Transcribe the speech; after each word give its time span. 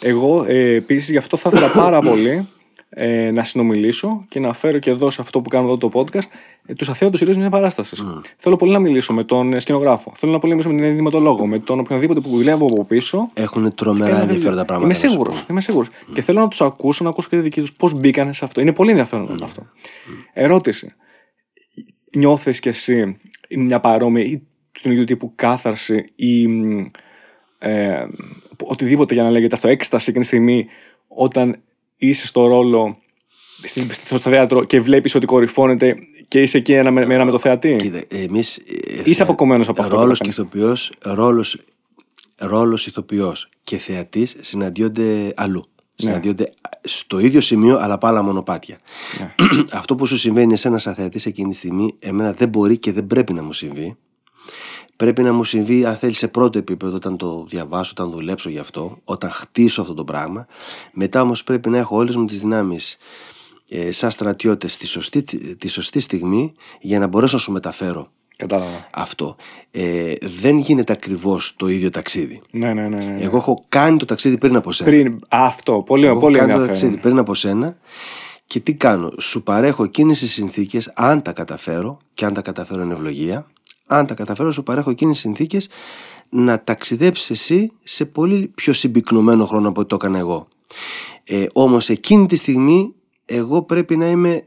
Εγώ 0.00 0.44
ε, 0.48 0.74
επίσης 0.74 1.10
γι' 1.10 1.16
αυτό 1.16 1.36
θα 1.36 1.50
ήθελα 1.52 1.68
πάρα 1.70 2.00
πολύ 2.00 2.48
ε, 2.88 3.30
να 3.30 3.44
συνομιλήσω 3.44 4.24
και 4.28 4.40
να 4.40 4.52
φέρω 4.52 4.78
και 4.78 4.90
εδώ 4.90 5.10
σε 5.10 5.20
αυτό 5.20 5.40
που 5.40 5.48
κάνουμε 5.48 5.72
εδώ 5.72 5.88
το 5.88 6.00
podcast 6.00 6.24
ε, 6.66 6.74
τους 6.74 6.88
αθέατους 6.88 7.20
ηρωέ 7.20 7.36
μιας 7.36 7.48
παράστασης. 7.48 8.02
Mm. 8.06 8.20
Θέλω 8.36 8.56
πολύ 8.56 8.72
να 8.72 8.78
μιλήσω 8.78 9.12
με 9.12 9.24
τον 9.24 9.52
ε, 9.52 9.58
σκηνογράφο. 9.60 10.12
Θέλω 10.16 10.32
να 10.32 10.38
πολύ 10.38 10.52
να 10.52 10.58
μιλήσω 10.58 10.74
με 10.74 10.80
τον 10.80 10.90
ενδυματολόγο, 10.90 11.46
με 11.46 11.58
τον 11.58 11.78
οποιονδήποτε 11.78 12.20
που 12.20 12.28
δουλεύει 12.28 12.50
από 12.50 12.84
πίσω. 12.84 13.30
Έχουν 13.34 13.74
τρομερά 13.74 14.10
Ένα- 14.10 14.20
ενδιαφέροντα 14.22 14.64
πράγματα. 14.64 14.78
Είμαι 14.78 14.86
να 14.86 14.94
σου 14.94 15.08
σίγουρος. 15.08 15.40
πω. 15.40 15.46
Είμαι 15.50 15.60
σίγουρος. 15.60 15.88
Και 16.14 16.22
θέλω 16.22 16.40
να 16.40 16.48
τους 16.48 16.60
ακούσω, 16.60 17.04
να 17.04 17.10
ακούσω 17.10 17.28
και 17.28 17.36
τη 17.36 17.42
δική 17.42 17.60
τους 17.60 17.72
πώς 17.72 17.94
μπήκαν 17.94 18.32
σε 18.32 18.44
αυτό. 18.44 18.60
Είναι 18.60 18.72
πολύ 18.72 18.90
ενδιαφέρον 18.90 19.42
αυτό. 19.42 19.62
Ερώτηση. 20.32 20.88
Νιώθεις 22.16 22.60
κι 22.60 22.68
εσύ 22.68 23.18
μια 23.56 23.80
παρόμοια 23.80 24.24
ή 24.24 24.42
του 24.82 24.90
ίδιου 24.90 25.04
τύπου 25.04 25.32
κάθαρση 25.34 26.04
ή 26.16 26.46
μ, 26.46 26.84
ε, 27.58 28.06
οτιδήποτε 28.66 29.14
για 29.14 29.22
να 29.22 29.30
λέγεται 29.30 29.54
αυτό, 29.54 29.68
έκσταση 29.68 30.04
εκείνη 30.10 30.24
τη 30.24 30.30
στιγμή 30.30 30.66
όταν 31.08 31.60
είσαι 31.96 32.26
στο 32.26 32.46
ρόλο 32.46 32.98
στην- 33.62 33.90
στο 33.92 34.18
θέατρο 34.18 34.64
και 34.64 34.80
βλέπεις 34.80 35.14
ότι 35.14 35.26
κορυφώνεται 35.26 35.94
και 36.28 36.42
είσαι 36.42 36.58
εκεί 36.58 36.72
ένα 36.72 36.90
με, 36.90 37.06
με 37.06 37.14
ένα 37.14 37.24
με 37.24 37.30
το 37.30 37.38
θεατή. 37.38 37.76
Κοίτα, 37.76 38.02
εμείς, 38.08 38.56
ε, 38.56 38.62
Είσαι 39.04 39.22
αποκομμένος 39.22 39.68
από 39.68 39.82
αυτό 39.82 39.94
που 39.94 40.00
Ρόλος 40.00 40.18
και 40.18 40.28
έκανες. 40.28 40.50
ηθοποιός, 40.50 40.92
ρόλος, 41.02 41.58
ρόλος 42.36 42.86
ηθοποιός 42.86 43.48
και 43.64 43.76
θεατής 43.78 44.36
συναντιόνται 44.40 45.32
αλλού. 45.36 45.64
Συναντιόνται 45.94 46.52
στο 46.80 47.18
ίδιο 47.18 47.40
σημείο 47.40 47.78
αλλά 47.78 47.94
από 47.94 48.06
άλλα 48.06 48.22
μονοπάτια. 48.22 48.78
Ναι. 49.20 49.34
Αυτό 49.78 49.94
που 49.94 50.06
σου 50.06 50.16
συμβαίνει 50.18 50.52
εσένα 50.52 50.78
σαν 50.78 50.94
θεατής 50.94 51.26
εκείνη 51.26 51.50
τη 51.50 51.56
στιγμή 51.56 51.94
εμένα 51.98 52.32
δεν 52.32 52.48
μπορεί 52.48 52.78
και 52.78 52.92
δεν 52.92 53.06
πρέπει 53.06 53.32
να 53.32 53.42
μου 53.42 53.52
συμβεί. 53.52 53.96
Πρέπει 55.00 55.22
να 55.22 55.32
μου 55.32 55.44
συμβεί, 55.44 55.84
αν 55.84 55.96
θέλεις, 55.96 56.18
σε 56.18 56.28
πρώτο 56.28 56.58
επίπεδο, 56.58 56.96
όταν 56.96 57.16
το 57.16 57.44
διαβάσω, 57.48 57.92
όταν 57.96 58.10
δουλέψω 58.10 58.48
γι' 58.48 58.58
αυτό, 58.58 58.98
όταν 59.04 59.30
χτίσω 59.30 59.80
αυτό 59.80 59.94
το 59.94 60.04
πράγμα. 60.04 60.46
Μετά 60.92 61.22
όμως 61.22 61.42
πρέπει 61.42 61.70
να 61.70 61.78
έχω 61.78 61.96
όλες 61.96 62.16
μου 62.16 62.24
τις 62.24 62.40
δυνάμεις 62.40 62.96
ε, 63.68 63.92
σαν 63.92 64.10
στρατιώτες 64.10 64.76
τη 64.76 64.86
σωστή, 64.86 65.22
τη 65.56 65.68
σωστή 65.68 66.00
στιγμή 66.00 66.52
για 66.80 66.98
να 66.98 67.06
μπορέσω 67.06 67.34
να 67.36 67.40
σου 67.42 67.52
μεταφέρω 67.52 68.08
Κατάλαβα. 68.36 68.88
αυτό. 68.92 69.36
Ε, 69.70 70.12
δεν 70.42 70.58
γίνεται 70.58 70.92
ακριβώς 70.92 71.54
το 71.56 71.68
ίδιο 71.68 71.90
ταξίδι. 71.90 72.42
Ναι, 72.50 72.72
ναι, 72.72 72.88
ναι. 72.88 73.04
ναι. 73.04 73.22
Εγώ 73.22 73.36
έχω 73.36 73.64
κάνει 73.68 73.96
το 73.96 74.04
ταξίδι 74.04 74.38
πριν 74.38 74.56
από 74.56 74.72
σένα. 74.72 74.90
Πριν, 74.90 75.18
αυτό, 75.28 75.82
πολύ, 75.82 76.06
Εγώ 76.06 76.20
πολύ 76.20 76.36
έχω 76.36 76.46
κάνει 76.46 76.58
το 76.58 76.60
ενδιαφέρον. 76.60 76.90
ταξίδι 76.90 77.08
πριν 77.08 77.18
από 77.18 77.34
σένα 77.34 77.76
και 78.46 78.60
τι 78.60 78.74
κάνω. 78.74 79.12
Σου 79.20 79.42
παρέχω 79.42 79.84
εκείνες 79.84 80.18
τις 80.18 80.32
συνθήκες, 80.32 80.92
αν 80.94 81.22
τα 81.22 81.32
καταφέρω, 81.32 81.98
και 82.14 82.24
αν 82.24 82.32
τα 82.32 82.42
καταφέρω 82.42 82.82
είναι 82.82 82.92
ευλογία, 82.92 83.46
αν 83.90 84.06
τα 84.06 84.14
καταφέρω, 84.14 84.52
σου 84.52 84.62
παρέχω 84.62 84.90
εκείνες 84.90 85.14
τις 85.14 85.22
συνθήκες 85.22 85.68
να 86.28 86.62
ταξιδέψεις 86.62 87.30
εσύ 87.30 87.72
σε 87.82 88.04
πολύ 88.04 88.52
πιο 88.54 88.72
συμπυκνωμένο 88.72 89.46
χρόνο 89.46 89.68
από 89.68 89.80
ό,τι 89.80 89.88
το 89.88 89.94
έκανα 89.94 90.18
εγώ. 90.18 90.48
Ε, 91.24 91.46
Όμως 91.52 91.88
εκείνη 91.88 92.26
τη 92.26 92.36
στιγμή 92.36 92.94
εγώ 93.24 93.62
πρέπει 93.62 93.96
να 93.96 94.06
είμαι 94.06 94.44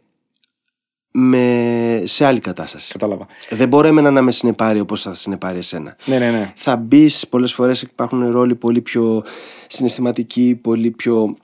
με, 1.12 2.04
σε 2.06 2.26
άλλη 2.26 2.40
κατάσταση. 2.40 2.92
Κατάλαβα. 2.92 3.26
Δεν 3.50 3.68
μπορώ 3.68 3.88
εμένα 3.88 4.12
να 4.12 4.22
με 4.22 4.32
συνεπάρει 4.32 4.80
όπως 4.80 5.02
θα 5.02 5.14
συνεπάρει 5.14 5.58
εσένα. 5.58 5.96
Ναι, 6.06 6.18
ναι, 6.18 6.32
ναι. 6.32 6.54
Θα 6.56 6.78
μπεις 6.78 7.28
πολλές 7.28 7.54
φορές 7.54 7.82
υπάρχουν 7.82 8.32
ρόλοι 8.32 8.56
πολύ 8.56 8.82
πιο 8.82 9.24
συναισθηματικοί, 9.68 10.60
πολύ 10.62 10.92
πιο. 10.92 11.36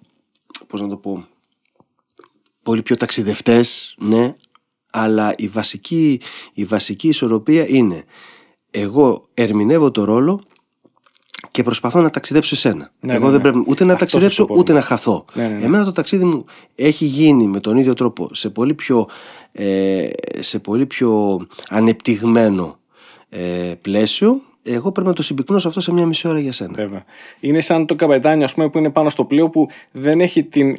Πώς 0.67 0.81
να 0.81 0.87
το 0.87 0.97
πω. 0.97 1.25
Πολύ 2.63 2.81
πιο 2.81 2.95
ταξιδευτές, 2.95 3.95
ναι. 3.99 4.35
Αλλά 4.89 5.33
η 5.37 5.47
βασική, 5.47 6.21
η 6.53 6.65
βασική 6.65 7.07
ισορροπία 7.07 7.67
είναι 7.67 8.03
εγώ 8.71 9.23
ερμηνεύω 9.33 9.91
το 9.91 10.03
ρόλο 10.03 10.41
και 11.51 11.63
προσπαθώ 11.63 12.01
να 12.01 12.09
ταξιδέψω 12.09 12.55
εσένα. 12.55 12.91
Ναι, 12.99 13.13
εγώ 13.13 13.25
ναι, 13.25 13.31
δεν 13.31 13.41
ναι. 13.41 13.49
πρέπει 13.49 13.65
ούτε 13.67 13.83
να 13.83 13.93
Αυτός 13.93 14.11
ταξιδέψω 14.11 14.41
ο 14.41 14.45
σκοπός 14.45 14.61
ούτε 14.61 14.71
μου. 14.71 14.77
να 14.77 14.83
χαθώ. 14.85 15.25
Ναι, 15.33 15.47
ναι, 15.47 15.53
ναι. 15.53 15.63
Εμένα 15.63 15.83
το 15.83 15.91
ταξίδι 15.91 16.25
μου 16.25 16.45
έχει 16.75 17.05
γίνει 17.05 17.47
με 17.47 17.59
τον 17.59 17.77
ίδιο 17.77 17.93
τρόπο 17.93 18.29
σε 18.31 18.49
πολύ 18.49 18.73
πιο, 18.73 19.07
ε, 19.51 20.07
σε 20.39 20.59
πολύ 20.59 20.85
πιο 20.85 21.39
ανεπτυγμένο 21.69 22.79
ε, 23.29 23.73
πλαίσιο. 23.81 24.41
Εγώ 24.63 24.91
πρέπει 24.91 25.07
να 25.07 25.13
το 25.13 25.23
συμπυκνώσω 25.23 25.67
αυτό 25.67 25.81
σε 25.81 25.93
μια 25.93 26.05
μισή 26.05 26.27
ώρα 26.27 26.39
για 26.39 26.51
σένα. 26.51 26.73
Βέβαια. 26.75 27.03
Είναι 27.39 27.61
σαν 27.61 27.85
το 27.85 27.95
καπετάνιο 27.95 28.45
ας 28.45 28.53
πούμε, 28.53 28.69
που 28.69 28.77
είναι 28.77 28.89
πάνω 28.89 29.09
στο 29.09 29.23
πλοίο 29.23 29.49
που 29.49 29.67
δεν 29.91 30.21
έχει 30.21 30.43
την, 30.43 30.77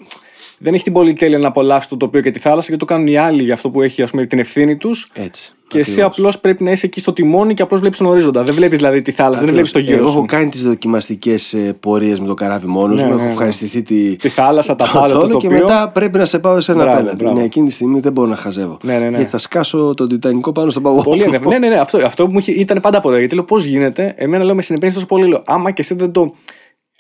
δεν 0.63 0.75
έχει 0.75 0.83
την 0.85 0.93
πολυτέλεια 0.93 1.39
να 1.39 1.49
απολαύσει 1.49 1.89
το 1.89 1.97
τοπίο 1.97 2.21
και 2.21 2.31
τη 2.31 2.39
θάλασσα 2.39 2.71
και 2.71 2.77
το 2.77 2.85
κάνουν 2.85 3.07
οι 3.07 3.17
άλλοι 3.17 3.43
για 3.43 3.55
αυτό 3.55 3.71
που 3.71 3.83
έχει 3.83 4.03
ας 4.03 4.11
πούμε, 4.11 4.27
την 4.27 4.39
ευθύνη 4.39 4.77
τους. 4.77 5.09
Έτσι. 5.13 5.53
Και 5.69 5.79
εσύ 5.79 5.91
ακριβώς. 5.91 6.17
απλώς 6.17 6.39
πρέπει 6.39 6.65
να 6.65 6.71
είσαι 6.71 6.87
εκεί 6.87 7.01
στο 7.01 7.13
τιμόνι 7.13 7.55
και 7.55 7.63
απλώς 7.63 7.81
βλέπεις 7.81 7.99
τον 7.99 8.07
ορίζοντα. 8.07 8.43
Δεν 8.43 8.55
βλέπεις 8.55 8.77
δηλαδή 8.79 9.03
τη 9.03 9.11
θάλασσα, 9.13 9.41
δεν 9.45 9.51
βλέπεις 9.53 9.71
Ακριβώς. 9.71 9.89
το 9.89 9.93
γύρο 9.95 10.03
Εγώ 10.05 10.13
σου. 10.13 10.17
έχω 10.17 10.27
κάνει 10.39 10.49
τις 10.51 10.63
δοκιμαστικές 10.65 11.57
πορείες 11.81 12.21
με 12.21 12.27
το 12.27 12.35
καράβι 12.35 12.67
μόνος 12.67 12.99
Ναι, 12.99 13.03
μου. 13.05 13.09
ναι, 13.09 13.15
έχω 13.15 13.25
ναι. 13.25 13.31
ευχαριστηθεί 13.31 13.83
τη, 13.83 14.17
Τη 14.17 14.29
θάλασσα, 14.29 14.77
τα 14.77 14.85
το 14.85 14.91
πάντα, 14.99 15.07
το 15.15 15.21
θόλο 15.21 15.27
και 15.27 15.47
τοπίο. 15.47 15.51
μετά 15.59 15.89
πρέπει 15.95 16.19
να 16.19 16.25
σε 16.25 16.39
πάω 16.39 16.57
εσένα 16.57 16.83
Μπράβο, 16.83 16.99
απέναντι. 16.99 17.23
μπράβο. 17.23 17.39
Ναι, 17.39 17.45
εκείνη 17.45 17.67
τη 17.67 17.73
στιγμή 17.73 18.01
δεν 18.01 18.13
μπορώ 18.13 18.29
να 18.29 18.37
χαζεύω. 18.37 18.79
Ναι, 18.83 18.93
ναι, 18.93 18.99
ναι. 18.99 19.17
Γιατί 19.17 19.25
θα 19.31 19.39
σκάσω 19.39 19.95
τον 19.97 20.09
Τιτανικό 20.09 20.53
πάνω 20.53 20.71
στον 20.71 20.83
παγό. 20.83 21.03
Πολύ 21.03 21.23
ενδιαφέρον. 21.23 21.53
ναι, 21.53 21.59
ναι, 21.59 21.69
ναι. 21.69 21.79
Αυτό, 21.81 21.99
αυτό 22.07 22.27
που 22.27 22.33
μου 22.33 22.39
είχε, 22.39 22.53
ήταν 22.53 22.81
πάντα 22.81 22.99
από 22.99 23.09
εδώ. 23.09 23.19
Γιατί 23.19 23.35
λέω 23.35 23.45
πώς 23.45 23.65
γίνεται, 23.65 24.15
εμένα 24.17 24.45
λέω 24.45 24.55
με 24.55 24.63
συνεπένεις 24.63 24.95
τόσο 24.95 25.07
πολύ. 25.07 25.29
Λέω, 25.29 25.43
άμα 25.47 25.71
και 25.71 25.81
εσύ 25.83 25.95
δεν 25.95 26.13
το. 26.13 26.35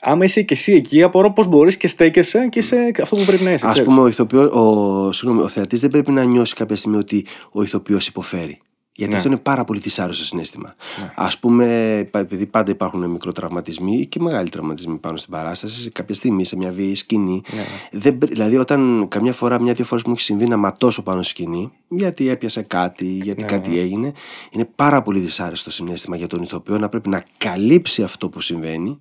Άμα 0.00 0.24
είσαι 0.24 0.42
και 0.42 0.54
εσύ 0.54 0.72
εκεί, 0.72 1.02
απορώ 1.02 1.32
πώς 1.32 1.46
μπορείς 1.46 1.76
και 1.76 1.88
στέκεσαι 1.88 2.48
και 2.50 2.58
είσαι 2.58 2.90
αυτό 3.02 3.16
που 3.16 3.24
πρέπει 3.24 3.42
να 3.42 3.52
είσαι. 3.52 3.66
Α 3.66 3.70
ξέρεις. 3.70 3.88
πούμε, 3.88 4.00
ο, 4.02 4.06
ηθοποιός, 4.06 4.50
ο, 4.50 5.12
συγγνώμη, 5.12 5.44
ο 5.44 5.48
θεατής 5.48 5.80
δεν 5.80 5.90
πρέπει 5.90 6.10
να 6.10 6.24
νιώσει 6.24 6.54
κάποια 6.54 6.76
στιγμή 6.76 6.96
ότι 6.96 7.26
ο 7.52 7.62
ηθοποιός 7.62 8.06
υποφέρει. 8.06 8.60
Γιατί 9.00 9.12
Ναι. 9.12 9.18
αυτό 9.18 9.28
είναι 9.30 9.40
πάρα 9.42 9.64
πολύ 9.64 9.78
δυσάρεστο 9.80 10.24
συνέστημα. 10.24 10.74
Α 11.14 11.28
πούμε, 11.40 11.64
πα- 12.10 12.18
επειδή 12.18 12.46
πάντα 12.46 12.70
υπάρχουν 12.70 13.10
μικροτραυματισμοί 13.10 14.06
και 14.06 14.20
μεγάλοι 14.20 14.48
τραυματισμοί 14.48 14.96
πάνω 14.96 15.16
στην 15.16 15.32
παράσταση, 15.32 15.80
σε 15.82 15.90
κάποια 15.90 16.14
στιγμή 16.14 16.44
σε 16.44 16.56
μια 16.56 16.70
βίαιη 16.70 16.94
σκηνή. 16.94 17.42
Ναι. 17.54 17.64
Δεν, 17.92 18.18
πρέ- 18.18 18.32
δηλαδή, 18.32 18.56
όταν 18.56 19.06
καμιά 19.08 19.32
φορά, 19.32 19.60
μια-δύο 19.60 19.84
φορές 19.84 20.04
μου 20.04 20.12
έχει 20.12 20.22
συμβεί 20.22 20.46
να 20.46 20.56
ματώσω 20.56 21.02
πάνω 21.02 21.22
στη 21.22 21.30
σκηνή, 21.30 21.70
γιατί 21.88 22.28
έπιασε 22.28 22.62
κάτι, 22.62 23.04
Ναι, 23.04 23.24
γιατί 23.24 23.44
κάτι 23.44 23.78
έγινε, 23.78 24.12
είναι 24.50 24.68
πάρα 24.76 25.02
πολύ 25.02 25.18
δυσάρεστο 25.20 25.70
συνέστημα 25.70 26.16
για 26.16 26.26
τον 26.26 26.42
ηθοποιό 26.42 26.78
να 26.78 26.88
πρέπει 26.88 27.08
να 27.08 27.24
καλύψει 27.38 28.02
αυτό 28.02 28.28
που 28.28 28.40
συμβαίνει 28.40 28.98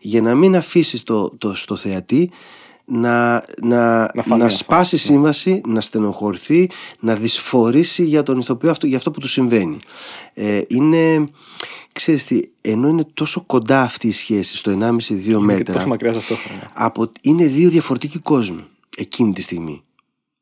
για 0.00 0.22
να 0.22 0.34
μην 0.34 0.56
αφήσει 0.56 1.04
το, 1.04 1.30
το, 1.38 1.54
στο 1.54 1.76
θεατή 1.76 2.30
να, 2.90 3.32
να, 3.62 4.00
Να 4.00 4.10
να, 4.14 4.22
φανεί 4.22 4.42
αυτό. 4.42 4.56
σπάσει 4.56 4.96
σύμβαση, 4.96 5.60
να 5.66 5.80
στενοχωρηθεί, 5.80 6.70
να 7.00 7.14
δυσφορήσει 7.14 8.04
για 8.04 8.22
τον 8.22 8.38
ηθοποιό 8.38 8.70
αυτό, 8.70 8.86
για 8.86 8.96
αυτό 8.96 9.10
που 9.10 9.20
του 9.20 9.28
συμβαίνει. 9.28 9.78
Ε, 10.34 10.60
είναι, 10.68 11.28
ξέρεις 11.92 12.24
τι, 12.24 12.40
ενώ 12.60 12.88
είναι 12.88 13.04
τόσο 13.14 13.42
κοντά 13.46 13.82
αυτή 13.82 14.08
η 14.08 14.12
σχέση 14.12 14.56
στο 14.56 14.78
1,5-2 14.80 15.22
Και 15.22 15.38
μέτρα, 15.38 15.74
τόσο 15.74 15.88
μακριά 15.88 16.12
ταυτόχρονα. 16.12 16.70
από, 16.74 17.10
είναι 17.20 17.46
δύο 17.46 17.70
διαφορετικοί 17.70 18.18
κόσμοι 18.18 18.64
εκείνη 18.96 19.32
τη 19.32 19.42
στιγμή 19.42 19.82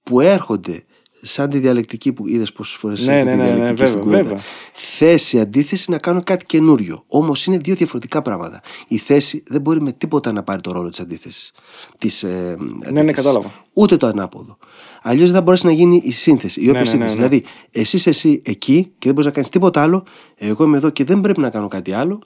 που 0.02 0.20
έρχονται 0.20 0.84
σαν 1.26 1.48
τη 1.50 1.58
διαλεκτική 1.58 2.12
που 2.12 2.28
είδες 2.28 2.52
πόσες 2.52 2.74
φορές 2.76 3.06
Ναι, 3.06 3.14
έχει 3.18 3.24
ναι, 3.24 3.30
τη 3.32 3.36
ναι, 3.36 3.44
ναι, 3.44 3.52
διαλεκτική 3.52 3.74
βέβαια, 3.74 3.86
στην 3.88 4.00
κουβέντα. 4.00 4.22
βέβαια. 4.22 4.38
θέση 4.72 5.40
αντίθεση 5.40 5.90
να 5.90 5.98
κάνουν 5.98 6.22
κάτι 6.22 6.44
καινούριο 6.44 7.04
όμως 7.06 7.46
είναι 7.46 7.56
δύο 7.58 7.74
διαφορετικά 7.74 8.22
πράγματα 8.22 8.60
η 8.88 8.96
θέση 8.96 9.42
δεν 9.46 9.60
μπορεί 9.60 9.80
με 9.82 9.92
τίποτα 9.92 10.32
να 10.32 10.42
πάρει 10.42 10.60
το 10.60 10.72
ρόλο 10.72 10.88
της 10.88 11.00
αντίθεσης 11.00 11.52
της, 11.98 12.22
ε, 12.22 12.56
ναι, 12.58 12.88
αντίθεσης. 12.88 13.14
κατάλαβα. 13.14 13.52
ούτε 13.72 13.96
το 13.96 14.06
ανάποδο 14.06 14.56
Αλλιώς 15.02 15.26
δεν 15.26 15.34
θα 15.38 15.42
μπορέσει 15.42 15.66
να 15.66 15.72
γίνει 15.72 16.00
η 16.04 16.12
σύνθεση, 16.12 16.60
η 16.60 16.64
Ναι, 16.64 16.70
όποια 16.70 16.82
ναι, 16.82 16.86
ναι, 16.86 16.92
σύνθεση. 17.08 17.18
ναι. 17.20 17.28
Δηλαδή, 17.28 17.44
εσύ 17.70 17.96
είσαι 17.96 18.08
εσύ 18.10 18.42
εκεί 18.44 18.82
και 18.84 18.92
δεν 18.98 19.10
μπορείς 19.12 19.24
να 19.26 19.30
κάνεις 19.32 19.48
τίποτα 19.48 19.82
άλλο. 19.82 20.04
Εγώ 20.36 20.64
είμαι 20.64 20.76
εδώ 20.76 20.90
και 20.90 21.04
δεν 21.04 21.20
πρέπει 21.20 21.40
να 21.40 21.50
κάνω 21.50 21.68
κάτι 21.68 21.92
άλλο. 21.92 22.18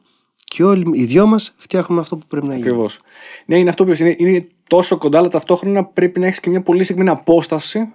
Και 0.57 0.65
όλοι 0.65 0.91
οι 0.93 1.05
δυο 1.05 1.27
μας 1.27 1.55
φτιάχνουμε 1.57 2.01
αυτό 2.01 2.17
που 2.17 2.27
πρέπει 2.29 2.47
να 2.47 2.55
γίνει. 2.55 2.67
Ακριβώς. 2.67 2.99
Ναι, 3.47 3.59
είναι 3.59 3.69
αυτό 3.69 3.83
που 3.85 3.89
είπες, 3.89 4.01
είναι, 4.01 4.15
είναι 4.19 4.49
τόσο 4.69 4.97
κοντά, 4.99 5.19
αλλά 5.19 5.29
ταυτόχρονα 5.29 5.85
πρέπει 5.85 6.21
να 6.21 6.27
έχεις 6.27 6.41
και 6.41 6.51
μια 6.51 6.63
πολύ 6.63 6.83
συγκεκριμένη 6.83 7.19
απόσταση 7.19 7.89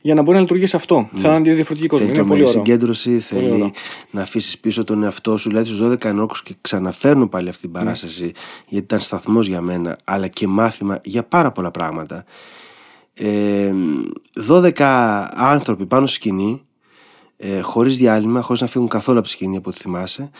για 0.00 0.14
να 0.14 0.22
μπορεί 0.22 0.34
να 0.36 0.42
λειτουργήσει 0.42 0.76
αυτό. 0.76 1.08
Σαν 1.14 1.42
δύο 1.44 1.54
διαφορετικοί 1.54 1.88
κόσμοι. 1.88 2.06
Θέλει 2.06 2.18
Είναι 2.18 2.28
πολύ 2.28 2.40
τρομερή 2.40 2.58
ωραίο. 2.58 2.72
συγκέντρωση, 2.74 3.18
θέλει 3.20 3.50
ωραίο. 3.50 3.70
να 4.10 4.22
αφήσεις 4.22 4.58
πίσω 4.58 4.84
τον 4.84 5.02
εαυτό 5.02 5.36
σου. 5.36 5.48
Δηλαδή, 5.48 5.66
στους 5.68 5.80
12 5.80 6.04
ενόχους 6.04 6.42
και 6.42 6.54
ξαναφέρνω 6.60 7.28
πάλι 7.28 7.48
αυτή 7.48 7.60
την 7.60 7.72
παράσταση, 7.72 8.32
γιατί 8.66 8.84
ήταν 8.84 9.00
σταθμός 9.00 9.46
για 9.46 9.60
μένα, 9.60 9.98
αλλά 10.04 10.28
και 10.28 10.46
μάθημα 10.46 11.00
για 11.04 11.22
πάρα 11.22 11.52
πολλά 11.52 11.70
πράγματα. 11.70 12.24
Ε, 13.14 13.72
12 14.48 15.28
άνθρωποι 15.34 15.86
πάνω 15.86 16.06
στη 16.06 16.14
σκηνή, 16.14 16.62
ε, 17.44 17.60
χωρίς 17.60 17.96
διάλειμμα, 17.96 18.40
χωρίς 18.40 18.60
να 18.60 18.66
φύγουν 18.66 18.88
καθόλου 18.88 19.18
από 19.18 19.26
τη 19.26 19.32
σκηνή 19.32 19.56
από 19.56 19.70
ό,τι 19.70 19.78
θυμάσαι, 19.78 20.30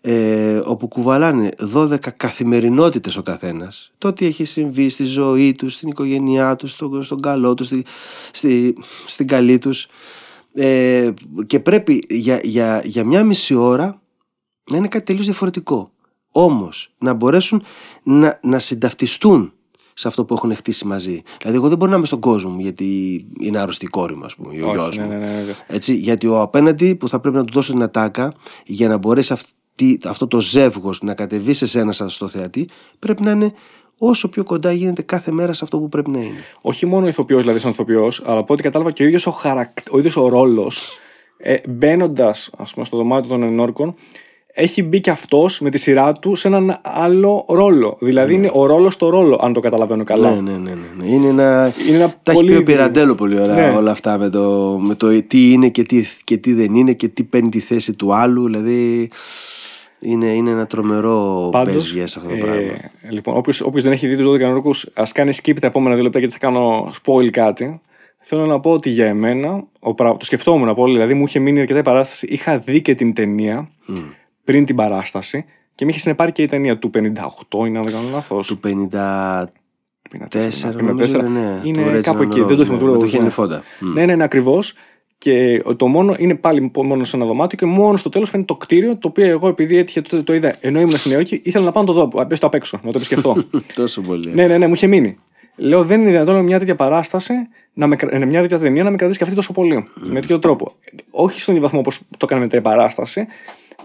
ε, 0.00 0.60
όπου 0.64 0.88
κουβαλάνε 0.88 1.48
12 1.74 1.96
καθημερινότητες 2.16 3.16
ο 3.16 3.22
καθένας. 3.22 3.92
Το 3.98 4.12
τι 4.12 4.26
έχει 4.26 4.44
συμβεί 4.44 4.88
στη 4.88 5.04
ζωή 5.04 5.54
τους, 5.54 5.74
στην 5.74 5.88
οικογένειά 5.88 6.56
τους, 6.56 6.72
στον, 6.72 7.04
στον 7.04 7.20
καλό 7.20 7.54
τους, 7.54 7.66
στη, 7.66 7.84
στη, 8.32 8.76
στην 9.06 9.26
καλή 9.26 9.58
τους. 9.58 9.86
Ε, 10.54 11.10
και 11.46 11.60
πρέπει 11.60 12.04
για, 12.08 12.40
για, 12.42 12.82
για 12.84 13.04
μια 13.04 13.24
μισή 13.24 13.54
ώρα 13.54 14.02
να 14.70 14.76
είναι 14.76 14.88
κάτι 14.88 15.04
τελείως 15.04 15.26
διαφορετικό. 15.26 15.90
Όμως 16.30 16.92
να 16.98 17.14
μπορέσουν 17.14 17.62
να, 18.02 18.38
να 18.42 18.58
συνταυτιστούν 18.58 19.52
σε 19.94 20.08
αυτό 20.08 20.24
που 20.24 20.34
έχουν 20.34 20.54
χτίσει 20.54 20.86
μαζί. 20.86 21.22
Δηλαδή, 21.40 21.56
εγώ 21.58 21.68
δεν 21.68 21.78
μπορώ 21.78 21.90
να 21.90 21.96
είμαι 21.96 22.06
στον 22.06 22.20
κόσμο 22.20 22.50
μου 22.50 22.60
γιατί 22.60 23.16
είναι 23.40 23.58
άρρωστη 23.58 23.84
η 23.84 23.88
κόρη 23.88 24.14
μου, 24.16 24.24
ας 24.24 24.34
πούμε, 24.34 24.54
ή 24.54 24.60
ο 24.60 24.66
Όχι, 24.66 24.76
γιος 24.76 24.96
ναι, 24.96 25.04
μου. 25.04 25.10
ναι, 25.10 25.18
ναι, 25.18 25.24
ναι. 25.24 25.54
Έτσι, 25.66 25.94
γιατί 25.94 26.26
ο 26.26 26.40
απέναντι 26.40 26.94
που 26.96 27.08
θα 27.08 27.20
πρέπει 27.20 27.36
να 27.36 27.44
του 27.44 27.52
δώσω 27.52 27.72
την 27.72 27.82
ατάκα 27.82 28.34
για 28.64 28.88
να 28.88 28.96
μπορέσει 28.96 29.32
αυτή, 29.32 29.98
αυτό 30.04 30.26
το 30.26 30.40
ζεύγος 30.40 31.02
να 31.02 31.14
κατεβεί 31.14 31.52
σε 31.52 31.66
σένα 31.66 31.92
σαν 31.92 32.08
στο 32.08 32.28
θεατή 32.28 32.68
πρέπει 32.98 33.22
να 33.22 33.30
είναι 33.30 33.52
όσο 33.98 34.28
πιο 34.28 34.44
κοντά 34.44 34.72
γίνεται 34.72 35.02
κάθε 35.02 35.32
μέρα 35.32 35.52
σε 35.52 35.64
αυτό 35.64 35.78
που 35.78 35.88
πρέπει 35.88 36.10
να 36.10 36.18
είναι. 36.18 36.38
Όχι 36.60 36.86
μόνο 36.86 37.08
ηθοποιός, 37.08 37.40
δηλαδή 37.40 37.58
σαν 37.58 37.70
ηθοποιός, 37.70 38.22
αλλά 38.24 38.38
από 38.38 38.52
ό,τι 38.52 38.62
κατάλαβα 38.62 38.90
και 38.90 39.02
ο 39.02 39.06
ίδιος 39.06 39.26
ο, 39.26 39.30
χαρακ... 39.30 39.78
ο, 39.90 39.98
ίδιος 39.98 40.16
ο 40.16 40.28
ρόλος, 40.28 40.98
ε, 41.36 41.56
μπαίνοντας 41.68 42.50
στο 42.64 42.96
δωμάτιο 42.96 43.28
των 43.28 43.42
ενόρκων, 43.42 43.94
έχει 44.54 44.82
μπει 44.82 45.00
και 45.00 45.10
αυτός 45.10 45.60
με 45.60 45.70
τη 45.70 45.78
σειρά 45.78 46.12
του 46.12 46.34
σε 46.34 46.48
έναν 46.48 46.80
άλλο 46.82 47.44
ρόλο. 47.48 47.96
Δηλαδή 48.00 48.34
είναι 48.34 48.50
ο 48.52 48.66
ρόλος 48.66 48.92
στο 48.94 49.08
ρόλο, 49.08 49.38
αν 49.42 49.52
το 49.52 49.60
καταλαβαίνω 49.60 50.04
καλά. 50.04 50.30
Ναι, 50.34 50.40
ναι, 50.50 50.58
ναι. 50.58 50.70
ναι, 50.70 51.04
ναι. 51.04 51.10
Είναι 51.12 51.26
ένα. 51.28 51.72
Είναι 51.88 51.96
ένα 51.96 52.14
Τα 52.22 52.32
πολύ 52.32 52.46
έχει 52.52 52.56
πει 52.56 52.62
ο 52.62 52.64
δι- 52.64 52.74
Πυραντέλο 52.76 53.14
πολύ 53.14 53.40
ωραία 53.40 53.70
Ναι. 53.70 53.76
όλα 53.76 53.90
αυτά 53.90 54.18
με 54.18 54.28
το, 54.28 54.78
με 54.82 54.94
το 54.94 55.22
τι 55.22 55.52
είναι 55.52 55.68
και 55.68 55.82
τι, 55.82 56.04
και 56.24 56.36
τι 56.36 56.52
δεν 56.54 56.74
είναι 56.74 56.92
και 56.92 57.08
τι 57.08 57.24
παίρνει 57.24 57.48
τη 57.48 57.60
θέση 57.60 57.92
του 57.94 58.14
άλλου. 58.14 58.44
Δηλαδή 58.44 59.10
είναι, 60.00 60.26
είναι 60.26 60.50
ένα 60.50 60.66
τρομερό 60.66 61.48
Πάντως, 61.52 61.72
παίζιε 61.74 62.02
αυτό 62.02 62.20
το 62.28 62.36
πράγμα. 62.36 62.60
Ε, 62.60 62.90
λοιπόν, 63.10 63.36
όποιος, 63.36 63.60
όποιος 63.60 63.82
δεν 63.82 63.92
έχει 63.92 64.06
δει 64.06 64.16
τους 64.16 64.26
12 64.36 64.40
ενόρκου, 64.40 64.70
ας 64.94 65.12
κάνει 65.12 65.32
skip 65.42 65.56
τα 65.60 65.66
επόμενα 65.66 65.94
δύο 65.94 66.04
λεπτά 66.04 66.18
γιατί 66.18 66.32
θα 66.34 66.40
κάνω 66.40 66.92
spoil 67.04 67.28
κάτι. 67.30 67.80
Θέλω 68.24 68.46
να 68.46 68.60
πω 68.60 68.70
ότι 68.70 68.90
για 68.90 69.06
εμένα, 69.06 69.64
ο, 69.80 69.94
πρα- 69.94 70.16
το 70.16 70.24
σκεφτόμουν 70.24 70.74
πολύ, 70.74 70.92
δηλαδή 70.92 71.14
μου 71.14 71.24
είχε 71.24 71.38
μείνει 71.40 71.60
αρκετά 71.60 71.78
η 71.78 71.82
παράσταση. 71.82 72.26
Είχα 72.30 72.58
δει 72.58 72.82
και 72.82 72.94
την 72.94 73.14
ταινία 73.14 73.68
πριν 74.44 74.64
την 74.64 74.76
παράσταση 74.76 75.44
και 75.74 75.84
με 75.84 75.90
είχε 75.90 76.00
συνεπάρει 76.00 76.32
και 76.32 76.42
η 76.42 76.46
ταινία 76.46 76.78
του 76.78 76.90
58, 76.94 76.98
είναι 77.66 77.78
αν 77.78 77.84
δεν 77.84 77.92
κάνω 77.92 78.08
λάθος. 78.12 78.46
Του 78.46 78.60
54 78.64 79.44
54, 80.30 80.74
νομίζω 80.82 81.18
είναι, 81.18 81.28
ναι, 81.28 81.60
του 81.62 81.68
είναι 81.68 81.98
Reginald 81.98 82.00
κάπου 82.02 82.22
εκεί. 82.22 82.40
Rose, 82.42 82.46
Δεν 82.46 82.56
το 82.56 82.62
ναι, 82.62 82.64
θυμάμαι. 82.64 82.84
με 82.90 82.92
το 82.92 82.98
του 82.98 83.10
Rose, 83.10 83.16
Henry 83.16 83.22
ναι. 83.22 83.30
Fonda. 83.36 83.60
Μμ. 83.80 83.92
Ναι, 83.92 84.04
ναι, 84.04 84.14
ναι, 84.16 84.24
ακριβώς. 84.24 84.74
Και 85.18 85.62
το 85.76 85.86
μόνο 85.86 86.14
είναι 86.18 86.34
πάλι 86.34 86.70
μόνο 86.84 87.04
σε 87.04 87.16
ένα 87.16 87.24
δωμάτιο 87.26 87.58
και 87.58 87.66
μόνο 87.66 87.96
στο 87.96 88.08
τέλος 88.08 88.30
φαίνεται 88.30 88.52
το 88.52 88.58
κτίριο 88.58 88.96
το 88.96 89.08
οποίο 89.08 89.26
εγώ 89.26 89.48
επειδή 89.48 89.76
έτυχε 89.76 90.00
το, 90.00 90.22
το 90.22 90.34
είδα 90.34 90.56
ενώ 90.60 90.80
ήμουν 90.80 90.96
στην 90.96 91.10
Νέα 91.10 91.18
Υόρκη 91.18 91.40
ήθελα 91.44 91.64
να 91.64 91.72
πάω 91.72 91.82
να 91.82 91.92
το 91.92 92.06
δω, 92.08 92.26
πες 92.26 92.38
το 92.38 92.46
απ' 92.46 92.54
έξω, 92.54 92.78
να 92.82 92.90
το 92.92 92.98
επισκεφτώ. 92.98 93.36
Τόσο 93.74 94.00
πολύ. 94.00 94.30
ναι, 94.34 94.46
ναι, 94.46 94.58
ναι, 94.58 94.66
μου 94.66 94.72
είχε 94.74 94.86
μείνει. 94.86 95.18
Λέω 95.56 95.84
δεν 95.84 96.00
είναι 96.00 96.10
δυνατόν 96.10 96.34
με 96.34 96.42
μια 96.42 96.58
τέτοια 96.58 96.76
παράσταση, 96.76 97.32
να 97.72 97.86
με, 97.86 97.96
κρα- 97.96 98.14
ε, 98.14 98.24
μια 98.24 98.40
τέτοια 98.40 98.58
ταινία 98.58 98.82
να 98.82 98.90
με 98.90 98.96
κρατήσει 98.96 99.18
και 99.18 99.24
αυτή 99.24 99.36
τόσο 99.36 99.52
πολύ. 99.52 99.88
Με 99.94 100.20
τέτοιο 100.20 100.38
τρόπο. 100.38 100.74
Όχι 101.10 101.40
στον 101.40 101.54
ίδιο 101.54 101.66
βαθμό 101.66 101.80
όπως 101.80 101.98
το 102.10 102.26
έκανε 102.28 102.40
μετά 102.40 102.56
η 102.56 102.60
παράσταση, 102.60 103.26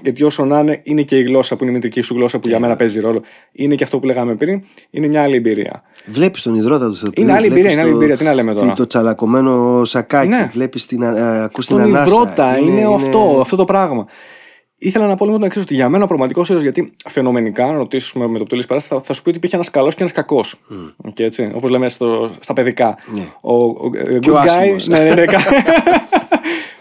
γιατί 0.04 0.24
όσο 0.24 0.46
να 0.46 0.60
είναι, 0.60 0.80
είναι 0.84 1.02
και 1.02 1.18
η 1.18 1.24
γλώσσα 1.24 1.56
που 1.56 1.64
είναι 1.64 1.72
η 1.72 1.76
μητρική 1.76 2.02
σου 2.02 2.14
γλώσσα 2.16 2.40
που 2.40 2.48
για 2.48 2.60
μένα 2.60 2.76
παίζει 2.76 3.00
ρόλο. 3.00 3.22
Είναι 3.52 3.76
και 3.76 3.84
αυτό 3.84 4.00
που 4.00 4.06
λέγαμε 4.06 4.36
πριν, 4.36 4.62
είναι 4.90 5.08
μια 5.08 5.22
άλλη 5.22 5.36
εμπειρία. 5.36 5.84
Βλέπεις 6.06 6.42
τον 6.42 6.56
υδρότα 6.56 6.88
του 6.88 6.96
Θεοπλίου. 6.96 7.24
Είναι 7.26 7.34
άλλη 7.36 7.48
βλέπεις 7.48 7.64
εμπειρία, 7.66 7.72
είναι 7.72 7.82
άλλη 7.82 7.92
το- 7.92 7.98
εμπειρία, 7.98 8.18
τι 8.18 8.24
να 8.24 8.34
λέμε 8.34 8.54
τώρα; 8.54 8.72
Το 8.72 8.86
τσαλακωμένο 8.88 9.84
σακάκι. 9.86 10.28
Ναι. 10.28 10.50
Βλέπεις 10.54 10.86
την, 10.86 11.02
ε, 11.02 11.44
ακούς 11.44 11.66
την 11.66 11.76
Τον 11.76 11.86
ανάσα. 11.86 12.12
υδρότα, 12.12 12.58
είναι, 12.58 12.94
αυτό, 12.94 13.38
αυτό 13.42 13.56
το 13.56 13.64
πράγμα. 13.64 14.06
Ήθελα 14.80 15.08
να 15.08 15.16
πω 15.16 15.26
λίγο 15.26 15.38
το 15.38 15.46
εξής: 15.46 15.62
ότι 15.62 15.74
για 15.74 15.90
μένα 15.90 16.04
ο 16.04 16.08
πραγματικός 16.08 16.48
ήρωας, 16.50 16.64
γιατί 16.64 16.94
φαινομενικά, 17.10 17.66
αν 17.66 17.78
ρωτήσουμε 17.78 18.28
με 18.28 18.38
το 18.38 18.44
πτωλή 18.44 18.64
παράσταση, 18.68 19.00
θα, 19.02 19.08
θα 19.08 19.14
σου 19.14 19.22
πει 19.22 19.30
ότι 19.30 19.38
υπήρχε 19.38 19.56
ένας 19.56 19.70
καλός 19.70 19.96
και 19.96 20.02
ένας 20.02 20.14
κακός. 20.16 20.56
Και 21.14 21.24
έτσι, 21.24 21.52
όπως 21.56 21.70
λέμε 21.70 21.90
στο, 21.90 22.30
στα 22.40 22.54
παιδικά. 22.54 22.98
Ναι. 23.16 23.28
Ο, 23.42 23.56
ο, 23.66 23.92
ε, 24.08 24.20
Και 24.20 24.30
ο 24.30 24.34
good 24.34 24.38
guy. 24.38 24.46
άσχημος. 24.46 24.88
Ναι, 24.88 24.98
ναι, 24.98 25.14
ναι. 25.14 25.24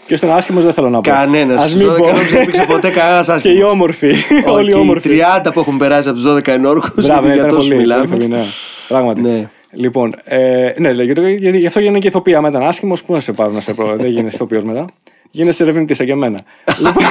Ποιο 0.07 0.15
ήταν 0.15 0.31
άσχημος 0.31 0.63
δεν 0.63 0.73
θέλω 0.73 0.89
να 0.89 1.01
πω. 1.01 1.09
Κανένας. 1.11 1.57
Ας 1.63 1.69
Στους 1.69 1.81
μην 1.81 1.91
12 1.91 1.97
πω. 1.97 2.07
ενόρκου 2.07 2.27
δεν 2.29 2.41
υπήρξε 2.41 2.65
ποτέ 2.67 2.89
κανένας 2.89 3.25
Και 3.25 3.31
οι 3.31 3.35
άσχημος. 3.35 3.71
όμορφοι. 3.71 4.13
Όλοι 4.47 4.69
οι 4.69 4.71
Και 4.71 4.77
οι 4.77 4.81
όμορφοι. 4.81 5.09
30 5.45 5.51
που 5.53 5.59
έχουν 5.59 5.77
περάσει 5.77 6.09
από 6.09 6.17
τους 6.17 6.27
12 6.33 6.47
ενόρκου. 6.51 6.87
Μπράβο, 7.01 7.27
ναι, 7.27 7.33
για 7.33 7.35
ήταν 7.35 7.47
τόσο 7.47 7.67
πολύ, 7.67 7.79
μιλάμε. 7.79 8.05
πολύ 8.07 8.21
φοβερή, 8.21 8.41
ναι. 8.41 8.47
Πράγματι. 8.87 9.21
Ναι. 9.21 9.49
Λοιπόν, 9.71 10.13
ε, 10.23 10.71
ναι, 10.77 10.93
λέει, 10.93 11.05
γιατί, 11.05 11.35
γιατί, 11.39 11.57
γι' 11.57 11.65
αυτό 11.65 11.79
γίνανε 11.79 11.99
και 11.99 12.07
ηθοποιοί. 12.07 12.35
Άμα 12.35 12.47
ήταν 12.49 12.63
άσχημος, 12.63 13.03
πού 13.03 13.13
να 13.13 13.19
σε 13.19 13.31
πάρουν 13.33 13.53
να 13.53 13.61
σε 13.61 13.73
πω. 13.73 13.83
δεν 13.97 14.09
γίνεσαι 14.09 14.35
ηθοποιός 14.35 14.63
μετά. 14.63 14.85
Γίνεσαι 15.31 15.63
ερευνητής 15.63 15.97
σαν 15.97 16.05
και 16.05 16.11
εμένα. 16.11 16.39
λοιπόν, 16.77 17.03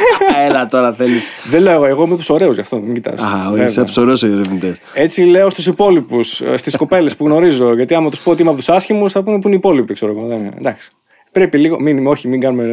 Έλα 0.46 0.66
τώρα 0.66 0.92
θέλεις. 0.92 1.30
δεν 1.50 1.62
λέω 1.62 1.72
εγώ, 1.74 1.84
εγώ 1.86 2.04
είμαι 2.04 2.16
τους 2.16 2.30
ωραίους 2.30 2.54
γι' 2.54 2.60
αυτό, 2.60 2.76
μην 2.76 2.94
κοιτάς. 2.94 3.20
Α, 3.20 3.26
όχι, 3.46 3.50
Βέβαια. 3.50 3.68
σε 3.68 3.82
ψωρώσω 3.82 4.26
οι 4.26 4.32
ερευνητές. 4.32 4.76
Έτσι 4.94 5.22
λέω 5.22 5.50
στους 5.50 5.66
υπόλοιπους, 5.66 6.42
στις 6.54 6.76
κοπέλες 6.76 7.16
που 7.16 7.26
γνωρίζω. 7.26 7.74
Γιατί 7.74 7.94
άμα 7.94 8.10
τους 8.10 8.20
πω 8.20 8.30
ότι 8.30 8.40
είμαι 8.42 8.50
από 8.50 8.58
τους 8.58 8.68
άσχημους, 8.68 9.12
θα 9.12 9.22
πούνε 9.22 9.36
που 9.40 9.46
είναι 9.46 9.56
οι 9.56 9.58
υπόλοιποι, 9.58 9.94
ξέρω 9.94 10.12
εγώ. 10.18 10.26
Δεν 10.26 10.38
είναι. 10.38 10.52
Εντάξει. 10.58 10.88
Πρέπει 11.36 11.58
λίγο. 11.58 11.80
Μην, 11.80 12.06
όχι, 12.06 12.28
μην 12.28 12.40
κάνουμε. 12.40 12.70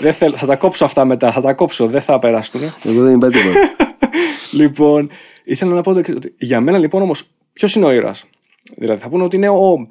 δεν 0.00 0.12
θέλω, 0.12 0.36
θα 0.36 0.46
τα 0.46 0.56
κόψω 0.56 0.84
αυτά 0.84 1.04
μετά. 1.04 1.32
Θα 1.32 1.40
τα 1.40 1.52
κόψω. 1.52 1.86
Δεν 1.86 2.00
θα 2.00 2.18
περάσουν. 2.18 2.60
Εγώ 2.84 3.02
δεν 3.02 3.14
είπα 3.14 3.28
τίποτα. 3.28 3.58
λοιπόν, 4.60 5.10
ήθελα 5.44 5.74
να 5.74 5.80
πω 5.80 5.92
το 5.92 5.98
εξής, 5.98 6.14
ότι 6.14 6.34
για 6.38 6.60
μένα 6.60 6.78
λοιπόν 6.78 7.02
όμως, 7.02 7.30
ποιος 7.52 7.74
είναι 7.74 7.84
ο 7.84 7.92
ήρωας; 7.92 8.24
Δηλαδή 8.76 9.00
θα 9.00 9.08
πούνε 9.08 9.22
ότι 9.22 9.36
είναι 9.36 9.48
ο, 9.48 9.88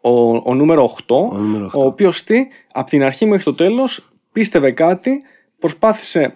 ο, 0.00 0.36
ο 0.44 0.54
νούμερο 0.54 0.96
8, 1.06 1.14
ο, 1.32 1.36
νούμερο 1.36 1.66
8. 1.66 1.80
ο 1.82 1.86
οποίος 1.86 2.24
τι, 2.24 2.46
από 2.72 2.90
την 2.90 3.02
αρχή 3.02 3.26
μέχρι 3.26 3.44
το 3.44 3.54
τέλος 3.54 4.08
πίστευε 4.32 4.70
κάτι, 4.70 5.22
προσπάθησε 5.58 6.34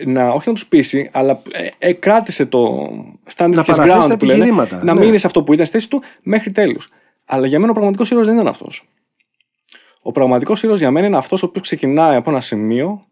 ε, 0.00 0.10
να, 0.10 0.28
όχι 0.28 0.48
να 0.48 0.54
τους 0.54 0.66
πείσει, 0.66 1.10
αλλά 1.12 1.42
ε, 1.52 1.68
ε, 1.78 1.92
κράτησε 1.92 2.46
το 2.46 2.90
stand 3.36 3.50
Να 3.54 3.62
his 3.62 3.66
παραθέσει 3.66 4.08
τα 4.08 4.14
ground 4.14 4.18
που 4.18 4.24
λένε, 4.24 4.38
επιχειρήματα, 4.38 4.84
να 4.84 4.94
ναι. 4.94 5.00
μείνει 5.00 5.18
σε 5.18 5.26
αυτό 5.26 5.42
που 5.42 5.52
ήταν 5.52 5.66
στη 5.66 5.76
θέση 5.76 5.88
του 5.88 6.02
μέχρι 6.22 6.50
τέλους. 6.50 6.88
Αλλά 7.24 7.46
για 7.46 7.58
μένα 7.58 7.70
ο 7.70 7.74
πραγματικός 7.74 8.10
ήρωας 8.10 8.26
δεν 8.26 8.34
ήταν 8.34 8.48
αυτός. 8.48 8.86
Ο 10.02 10.12
πραγματικός 10.12 10.62
ήρωας 10.62 10.78
για 10.78 10.90
μένα 10.90 11.06
είναι 11.06 11.16
αυτός 11.16 11.42
ο 11.42 11.46
οποίος 11.46 11.64
ξεκινάει 11.64 12.16
από 12.16 12.30
ένα 12.30 12.40
σημείο, 12.40 13.02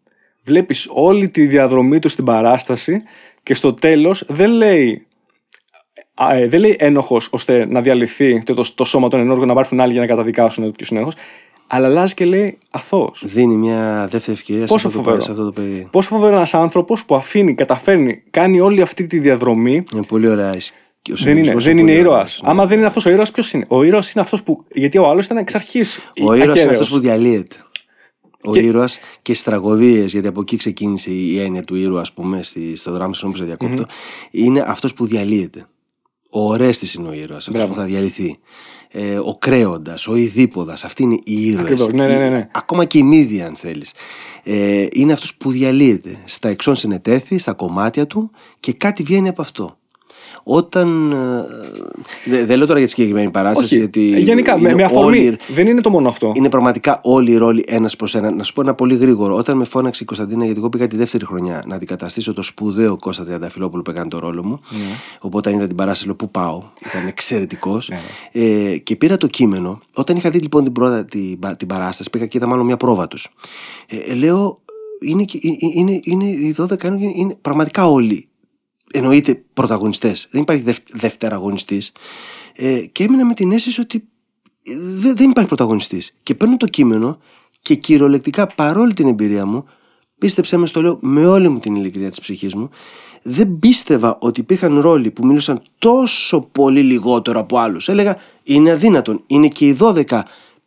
βλέπεις 0.43 0.87
όλη 0.91 1.29
τη 1.29 1.45
διαδρομή 1.45 1.99
του 1.99 2.09
στην 2.09 2.25
παράσταση 2.25 2.97
και 3.43 3.53
στο 3.53 3.73
τέλος 3.73 4.25
δεν 4.27 4.49
λέει. 4.49 5.05
Α, 6.13 6.35
ε, 6.35 6.47
δεν 6.47 6.59
λέει 6.59 6.75
ένοχος 6.79 7.27
ώστε 7.31 7.65
να 7.65 7.81
διαλυθεί 7.81 8.43
το, 8.43 8.53
το, 8.53 8.73
το 8.75 8.85
σώμα 8.85 9.07
των 9.07 9.19
ενόργων 9.19 9.47
να 9.47 9.53
πάρουν 9.53 9.79
άλλοι 9.79 9.91
για 9.91 10.01
να 10.01 10.07
καταδικάσουν 10.07 10.71
ποιος 10.71 10.89
είναι 10.89 10.99
ένοχος, 10.99 11.19
αλλά 11.67 11.87
αλλάζει 11.87 12.13
και 12.13 12.25
λέει 12.25 12.57
αθώος. 12.71 13.23
Δίνει 13.25 13.55
μια 13.55 14.07
δεύτερη 14.11 14.37
ευκαιρία 14.37 14.67
σε 14.67 14.73
Πόσο 14.73 14.87
αυτό, 14.87 14.99
το, 14.99 15.03
φοβερό. 15.03 15.23
σε 15.23 15.31
αυτό 15.31 15.45
το 15.45 15.51
παιδί. 15.51 15.87
Πόσο 15.91 16.09
φοβερό 16.09 16.35
ένας 16.35 16.53
άνθρωπος 16.53 17.05
που 17.05 17.15
αφήνει, 17.15 17.55
καταφέρνει, 17.55 18.23
κάνει 18.29 18.59
όλη 18.59 18.81
αυτή 18.81 19.07
τη 19.07 19.19
διαδρομή. 19.19 19.83
Είναι 19.93 20.03
πολύ 20.07 20.27
ωραία. 20.27 20.55
Η 21.09 21.11
σκ- 21.11 21.19
ο 21.19 21.23
Δεν 21.23 21.37
είναι, 21.37 21.45
συνδυασμός 21.45 21.63
δεν 21.63 21.77
είναι 21.77 21.81
πολύ 21.87 21.99
ήρωας. 21.99 22.17
ωραίος, 22.17 22.41
ναι. 22.41 22.49
Άμα 22.49 22.65
δεν 22.65 22.77
είναι 22.77 22.87
αυτός 22.87 23.05
ο 23.05 23.09
ήρωας, 23.09 23.31
ποιος 23.31 23.53
είναι; 23.53 23.65
Ο 23.67 23.83
ήρωας 23.83 24.11
είναι 24.11 24.23
αυτός 24.23 24.43
που. 24.43 24.65
Γιατί 24.73 24.97
ο 24.97 25.07
άλλος 25.07 25.25
ήταν 25.25 25.37
εξ 25.37 25.55
αρχής. 25.55 25.99
Ο 26.23 26.33
ήρωας 26.33 26.61
είναι 26.61 26.71
αυτός 26.71 26.89
που 26.89 26.99
διαλύεται. 26.99 27.55
Ο 28.43 28.51
Και- 28.51 28.59
ήρωας 28.59 28.99
και 29.21 29.31
στις 29.33 29.43
τραγωδίες, 29.45 30.11
γιατί 30.11 30.27
από 30.27 30.41
εκεί 30.41 30.57
ξεκίνησε 30.57 31.11
η 31.11 31.39
έννοια 31.39 31.61
του 31.63 31.75
ήρωα, 31.75 32.01
ας 32.01 32.13
πούμε, 32.13 32.43
στη, 32.43 32.75
στο 32.75 32.91
δράμα, 32.91 33.13
συγγνώμη 33.13 33.33
που 33.33 33.39
σε 33.39 33.45
διακόπτω, 33.57 33.85
είναι 34.31 34.63
αυτός 34.67 34.93
που 34.93 35.05
διαλύεται. 35.05 35.65
Ο 36.33 36.49
Ορέστης 36.49 36.93
είναι 36.93 37.07
ο 37.07 37.13
ήρωας, 37.13 37.37
αυτός 37.47 37.53
Μπράβο. 37.53 37.67
που 37.67 37.79
θα 37.79 37.85
διαλυθεί. 37.85 38.37
Ε, 38.91 39.17
ο 39.17 39.35
Κρέοντας, 39.39 40.07
ο 40.07 40.15
Ιδίποδας, 40.15 40.83
αυτοί 40.83 41.03
είναι 41.03 41.17
οι 41.23 41.45
ήρωες. 41.45 41.65
Ακριβώς, 41.65 41.87
ναι, 41.93 42.03
ναι, 42.07 42.17
ναι, 42.17 42.29
ναι. 42.29 42.47
Ακόμα 42.53 42.85
και 42.85 42.97
η 42.97 43.03
μύδια, 43.03 43.45
αν 43.47 43.55
θέλεις. 43.55 43.91
Ε, 44.43 44.85
είναι 44.93 45.13
αυτός 45.13 45.35
που 45.35 45.51
διαλύεται. 45.51 46.17
Στα 46.25 46.49
εξών 46.49 46.75
συνετέθη, 46.75 47.37
στα 47.37 47.53
κομμάτια 47.53 48.07
του 48.07 48.31
και 48.59 48.73
κάτι 48.73 49.03
βγαίνει 49.03 49.27
από 49.27 49.41
αυτό. 49.41 49.77
Όταν. 50.43 51.11
ε, 51.11 51.45
δε- 52.29 52.45
δεν 52.45 52.57
λέω 52.57 52.65
τώρα 52.67 52.77
για 52.79 52.87
τη 52.87 52.93
συγκεκριμένη 52.93 53.31
παράσταση, 53.31 53.65
Όχι. 53.65 53.77
γιατί. 53.77 54.13
Ε, 54.15 54.19
Γενικά, 54.19 54.53
με, 54.57 54.61
είναι 54.61 54.73
με 54.75 54.83
αφορμή. 54.83 55.17
όλοι- 55.17 55.37
Δεν 55.55 55.67
είναι 55.67 55.81
το 55.81 55.89
μόνο 55.89 56.09
αυτό. 56.09 56.31
είναι 56.35 56.49
πραγματικά 56.49 56.99
όλοι 57.03 57.31
οι 57.31 57.37
ρόλοι 57.37 57.63
ένας 57.67 57.95
προς 57.95 58.15
ένα. 58.15 58.31
Να 58.31 58.43
σου 58.43 58.53
πω 58.53 58.61
ένα 58.61 58.73
πολύ 58.73 58.95
γρήγορο. 58.95 59.35
Όταν 59.35 59.57
με 59.57 59.63
φώναξε 59.65 60.03
η 60.03 60.05
Κωνσταντίνα, 60.05 60.43
γιατί 60.43 60.59
εγώ 60.59 60.69
πήγα 60.69 60.87
τη 60.87 60.95
δεύτερη 60.95 61.25
χρονιά 61.25 61.63
να 61.67 61.75
αντικαταστήσω 61.75 62.33
το 62.33 62.41
σπουδαίο 62.41 62.97
Κώστα 62.97 63.23
Τριανταφυλόπουλο 63.25 63.81
που 63.81 63.91
έκανε 63.91 64.07
το 64.09 64.19
ρόλο 64.19 64.43
μου. 64.43 64.59
Ναι. 64.69 64.77
Οπότε 65.19 65.49
αν 65.49 65.55
είδα 65.55 65.67
την 65.67 65.75
παράσταση, 65.75 66.05
λέω 66.05 66.15
Πού 66.15 66.29
πάω. 66.31 66.63
Ήταν 66.85 67.07
εξαιρετικός. 67.07 67.91
ε, 68.31 68.77
και 68.77 68.95
πήρα 68.95 69.17
το 69.17 69.27
κείμενο. 69.27 69.79
Όταν 69.93 70.15
είχα 70.15 70.29
δει 70.29 70.39
λοιπόν 70.39 70.63
την, 70.63 70.71
πρώτα, 70.73 71.05
την, 71.05 71.39
πα- 71.39 71.55
την 71.55 71.67
παράσταση, 71.67 72.09
πήγα 72.09 72.25
και 72.25 72.37
είδα 72.37 72.47
μάλλον 72.47 72.65
μια 72.65 72.77
πρόβα 72.77 73.07
τους. 73.07 73.27
Ε, 73.87 73.97
ε, 74.11 74.13
λέω, 74.15 74.59
είναι, 75.01 75.23
και- 75.23 75.37
ε, 75.43 75.47
ε, 75.47 75.55
είναι, 75.79 75.99
είναι, 76.03 76.25
οι 76.25 76.55
12 76.57 76.83
είναι, 76.87 77.11
είναι 77.15 77.35
πραγματικά 77.41 77.87
όλοι. 77.89 78.27
Εννοείται 78.93 79.43
πρωταγωνιστές. 79.53 80.27
Δεν 80.31 80.41
υπάρχει 80.41 80.63
δευ, 80.63 80.77
δευτεραγωνιστής. 80.91 81.91
Ε, 82.55 82.79
και 82.79 83.03
έμεινα 83.03 83.25
με 83.25 83.33
την 83.33 83.51
αίσθηση 83.51 83.81
ότι 83.81 84.03
δε- 84.97 85.13
δεν 85.13 85.29
υπάρχει 85.29 85.47
πρωταγωνιστής. 85.49 86.13
Και 86.23 86.35
παίρνω 86.35 86.57
το 86.57 86.65
κείμενο 86.65 87.17
και 87.61 87.75
κυριολεκτικά 87.75 88.47
παρόλη 88.47 88.93
την 88.93 89.07
εμπειρία 89.07 89.45
μου, 89.45 89.65
πίστεψέ 90.17 90.57
με 90.57 90.65
στο 90.65 90.81
λέω 90.81 90.97
με 91.01 91.25
όλη 91.27 91.49
μου 91.49 91.59
την 91.59 91.75
ειλικρίνεια 91.75 92.09
της 92.09 92.19
ψυχής 92.19 92.55
μου, 92.55 92.69
δεν 93.21 93.59
πίστευα 93.59 94.17
ότι 94.21 94.39
υπήρχαν 94.39 94.79
ρόλοι 94.79 95.11
που 95.11 95.25
μίλησαν 95.25 95.61
τόσο 95.77 96.41
πολύ 96.51 96.81
λιγότερο 96.81 97.39
από 97.39 97.57
άλλους. 97.57 97.89
Έλεγα 97.89 98.17
είναι 98.43 98.71
αδύνατον, 98.71 99.23
είναι 99.27 99.47
και 99.47 99.67
οι 99.67 99.77
12 99.79 100.21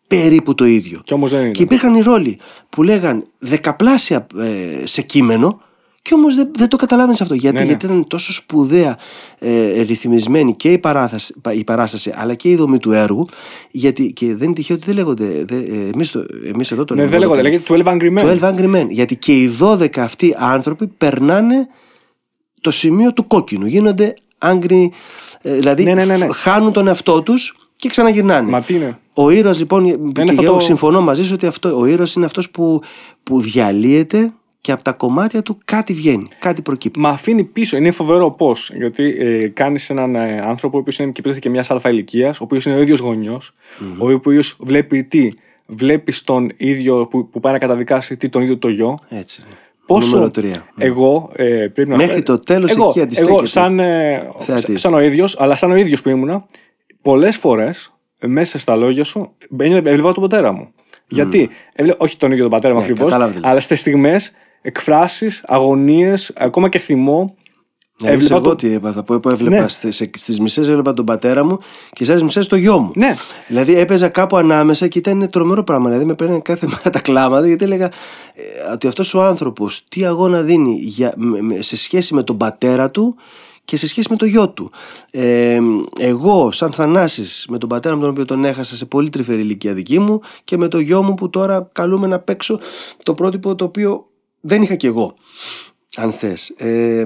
περίπου 0.06 0.54
το 0.54 0.64
ίδιο. 0.64 1.00
Κι 1.04 1.14
όμως 1.14 1.30
δεν 1.30 1.40
είναι. 1.40 1.50
Και 1.50 1.62
υπήρχαν 1.62 1.94
οι 1.94 2.00
ρόλοι 2.00 2.38
που 2.68 2.82
λέγαν 2.82 3.26
δεκαπλάσια 3.38 4.26
ε, 4.38 4.86
σε 4.86 5.02
κείμενο 5.02 5.60
και 6.08 6.14
όμως 6.14 6.34
δεν, 6.34 6.48
δεν 6.56 6.68
το 6.68 6.76
καταλάβαινες 6.76 7.20
αυτό. 7.20 7.34
Γιατί, 7.34 7.56
Ναι, 7.56 7.62
ναι. 7.62 7.66
γιατί 7.68 7.86
ήταν 7.86 8.06
τόσο 8.06 8.32
σπουδαία 8.32 8.98
ε, 9.38 9.80
ρυθμισμένη 9.80 10.54
και 10.54 10.72
η, 10.72 10.78
παράσταση, 10.78 11.34
η 11.52 11.64
παράσταση 11.64 12.12
αλλά 12.14 12.34
και 12.34 12.48
η 12.48 12.56
δομή 12.56 12.78
του 12.78 12.92
έργου. 12.92 13.26
Γιατί, 13.70 14.12
και 14.12 14.26
δεν 14.34 14.44
είναι 14.46 14.52
τυχαίο 14.54 14.76
ότι 14.76 14.84
δεν 14.86 14.94
λέγονται. 14.94 15.44
Δε, 15.48 15.56
ε, 15.56 15.90
εμείς, 15.94 16.10
το, 16.10 16.24
εμείς 16.52 16.70
εδώ 16.70 16.84
το 16.84 16.94
Ναι, 16.94 17.00
λέμε. 17.00 17.10
δεν 17.12 17.20
λέγονται. 17.20 17.42
Λέγεται 17.42 17.74
12 17.84 17.84
Angry 17.84 18.18
Men. 18.18 18.38
12 18.38 18.54
Angry 18.54 18.74
Men. 18.74 18.86
Γιατί 18.88 19.16
και 19.16 19.32
οι 19.42 19.50
12 19.60 19.98
αυτοί 19.98 20.34
άνθρωποι 20.38 20.86
περνάνε 20.86 21.68
το 22.60 22.70
σημείο 22.70 23.12
του 23.12 23.26
κόκκινου. 23.26 23.66
Γίνονται 23.66 24.14
angry, 24.38 24.86
ε, 25.42 25.54
δηλαδή 25.54 25.84
Ναι, 25.84 25.94
ναι, 25.94 26.04
ναι, 26.04 26.16
ναι. 26.16 26.26
φ- 26.26 26.34
χάνουν 26.34 26.72
τον 26.72 26.86
εαυτό 26.88 27.22
τους 27.22 27.56
και 27.76 27.88
ξαναγυρνάνε. 27.88 28.50
Μα 28.50 28.62
τι 28.62 28.74
είναι. 28.74 28.98
Ο 29.14 29.30
ήρωας 29.30 29.58
λοιπόν, 29.58 30.12
και 30.12 30.20
αυτό 30.20 30.42
εγώ 30.42 30.52
το- 30.54 30.60
συμφωνώ 30.60 31.00
μαζί 31.00 31.24
σου 31.24 31.30
ότι 31.34 31.46
αυτό, 31.46 31.78
ο 31.78 31.86
ήρωας 31.86 32.14
είναι 32.14 32.24
αυτός 32.24 32.50
που, 32.50 32.80
που 33.22 33.40
διαλύεται 33.40 34.32
και 34.64 34.72
από 34.72 34.82
τα 34.82 34.92
κομμάτια 34.92 35.42
του 35.42 35.58
κάτι 35.64 35.92
βγαίνει, 35.92 36.28
κάτι 36.38 36.62
προκύπτει. 36.62 36.98
Μα 36.98 37.08
αφήνει 37.08 37.44
πίσω. 37.44 37.76
Είναι 37.76 37.90
φοβερό 37.90 38.30
πώς. 38.30 38.70
Γιατί 38.74 39.16
ε, 39.18 39.48
κάνεις 39.48 39.90
έναν 39.90 40.14
ε, 40.14 40.40
άνθρωπο 40.40 40.76
ο 40.76 40.80
οποίος 40.80 40.98
είναι 40.98 41.10
και, 41.10 41.32
και 41.38 41.48
μιας 41.48 41.70
αλφα 41.70 41.90
ηλικίας, 41.90 42.40
ο 42.40 42.44
οποίος 42.44 42.66
είναι 42.66 42.76
ο 42.76 42.80
ίδιος 42.80 42.98
γονιός, 42.98 43.54
ο 43.98 44.10
οποίος 44.10 44.56
βλέπει 44.60 45.04
τι. 45.04 45.28
Βλέπει 45.66 46.12
τον 46.24 46.52
ίδιο 46.56 47.06
που, 47.06 47.28
που 47.28 47.40
πάει 47.40 47.52
να 47.52 47.58
καταδικάσει 47.58 48.16
τι, 48.16 48.28
τον 48.28 48.42
ίδιο 48.42 48.58
το 48.58 48.68
γιο. 48.68 48.98
Έτσι. 49.08 49.42
είναι. 49.46 49.56
Πόσο 49.86 50.08
Νούμερο 50.08 50.30
τρία. 50.30 50.68
Ναι. 50.74 50.84
εγώ 50.84 51.30
ε, 51.36 51.44
πρέπει 51.74 51.90
να 51.90 51.96
Μέχρι 51.96 52.22
το 52.22 52.38
τέλος 52.38 52.70
εγώ, 52.70 52.88
εκεί 52.88 53.00
αντιστέκεται. 53.00 53.36
Εγώ, 53.36 53.46
σαν, 53.46 53.78
ε, 53.78 54.28
Θεατής. 54.38 54.80
σαν 54.80 54.94
ο 54.94 55.00
ίδιος, 55.00 55.40
αλλά 55.40 55.56
σαν 55.56 55.70
ο 55.70 55.76
ίδιος 55.76 56.02
που 56.02 56.08
ήμουνα, 56.08 56.46
πολλές 57.02 57.36
φορές 57.36 57.94
μέσα 58.18 58.58
στα 58.58 58.76
λόγια 58.76 59.04
σου 59.04 59.36
έβλεπα 59.50 59.88
έβλεπα 59.88 60.12
τον 60.12 60.22
πατέρα 60.22 60.52
μου. 60.52 60.68
Γιατί, 61.08 61.50
έβλεπα, 61.72 61.98
όχι 62.00 62.16
τον 62.16 62.30
ίδιο 62.30 62.42
τον 62.42 62.52
πατέρα 62.52 62.74
μου 62.74 62.80
Ναι, 62.80 62.86
ακριβώς, 62.86 63.12
κατάλαβα 63.12 63.32
τι 63.32 63.40
λες. 63.40 63.50
αλλά 63.50 63.60
στις 63.60 63.80
στιγμές 63.80 64.32
εκφράσεις, 64.66 65.42
αγωνίες, 65.46 66.32
ακόμα 66.36 66.68
και 66.68 66.78
θυμό. 66.78 67.34
Δηλαδή, 67.96 68.14
έβλεπα 68.16 68.34
εγώ 68.36 68.48
το- 68.48 68.54
τι 68.54 68.74
έπαθα, 68.74 69.02
που, 69.04 69.20
που 69.20 69.28
έβλεπα 69.28 69.60
Ναι. 69.60 69.68
στις, 69.68 70.08
στις 70.16 70.40
μισές 70.40 70.68
έβλεπα 70.68 70.92
τον 70.92 71.04
πατέρα 71.04 71.44
μου 71.44 71.58
και 71.92 72.04
στις 72.04 72.22
μισές 72.22 72.46
το 72.46 72.56
γιο 72.56 72.78
μου. 72.78 72.90
Ναι. 72.96 73.14
Δηλαδή 73.46 73.74
έπαιζα 73.78 74.08
κάπου 74.08 74.36
ανάμεσα 74.36 74.88
και 74.88 74.98
ήταν 74.98 75.28
τρομερό 75.30 75.64
πράγμα. 75.64 75.86
Δηλαδή 75.88 76.04
με 76.04 76.14
παίρνει 76.14 76.40
κάθε 76.42 76.66
μέρα 76.66 76.90
τα 76.90 77.00
κλάματα 77.00 77.46
γιατί 77.46 77.64
έλεγα 77.64 77.86
ε, 78.34 78.72
ότι 78.72 78.86
αυτός 78.86 79.14
ο 79.14 79.22
άνθρωπος 79.22 79.84
τι 79.88 80.04
αγώνα 80.04 80.42
δίνει 80.42 80.78
για, 80.80 81.12
με- 81.16 81.40
με- 81.42 81.62
σε 81.62 81.76
σχέση 81.76 82.14
με 82.14 82.22
τον 82.22 82.36
πατέρα 82.36 82.90
του 82.90 83.16
και 83.64 83.76
σε 83.76 83.88
σχέση 83.88 84.06
με 84.10 84.16
το 84.16 84.24
γιο 84.24 84.48
του. 84.48 84.70
Ε, 85.10 85.58
εγώ, 86.00 86.52
σαν 86.52 86.72
Θανάσης, 86.72 87.46
με 87.48 87.58
τον 87.58 87.68
πατέρα 87.68 87.94
μου 87.94 88.00
τον 88.00 88.10
οποίο 88.10 88.24
τον 88.24 88.44
έχασα 88.44 88.76
σε 88.76 88.84
πολύ 88.84 89.08
τρυφερή 89.08 89.40
ηλικία 89.40 89.72
δική 89.74 89.98
μου 89.98 90.20
και 90.44 90.56
με 90.56 90.68
το 90.68 90.78
γιο 90.78 91.02
μου 91.02 91.14
που 91.14 91.30
τώρα 91.30 91.68
καλούμε 91.72 92.06
να 92.06 92.18
παίξω 92.18 92.58
το 93.02 93.14
πρότυπο 93.14 93.54
το 93.54 93.64
οποίο 93.64 94.06
δεν 94.46 94.62
είχα 94.62 94.74
κι 94.74 94.86
εγώ. 94.86 95.16
Αν 95.96 96.12
θες. 96.12 96.48
Ε, 96.56 97.04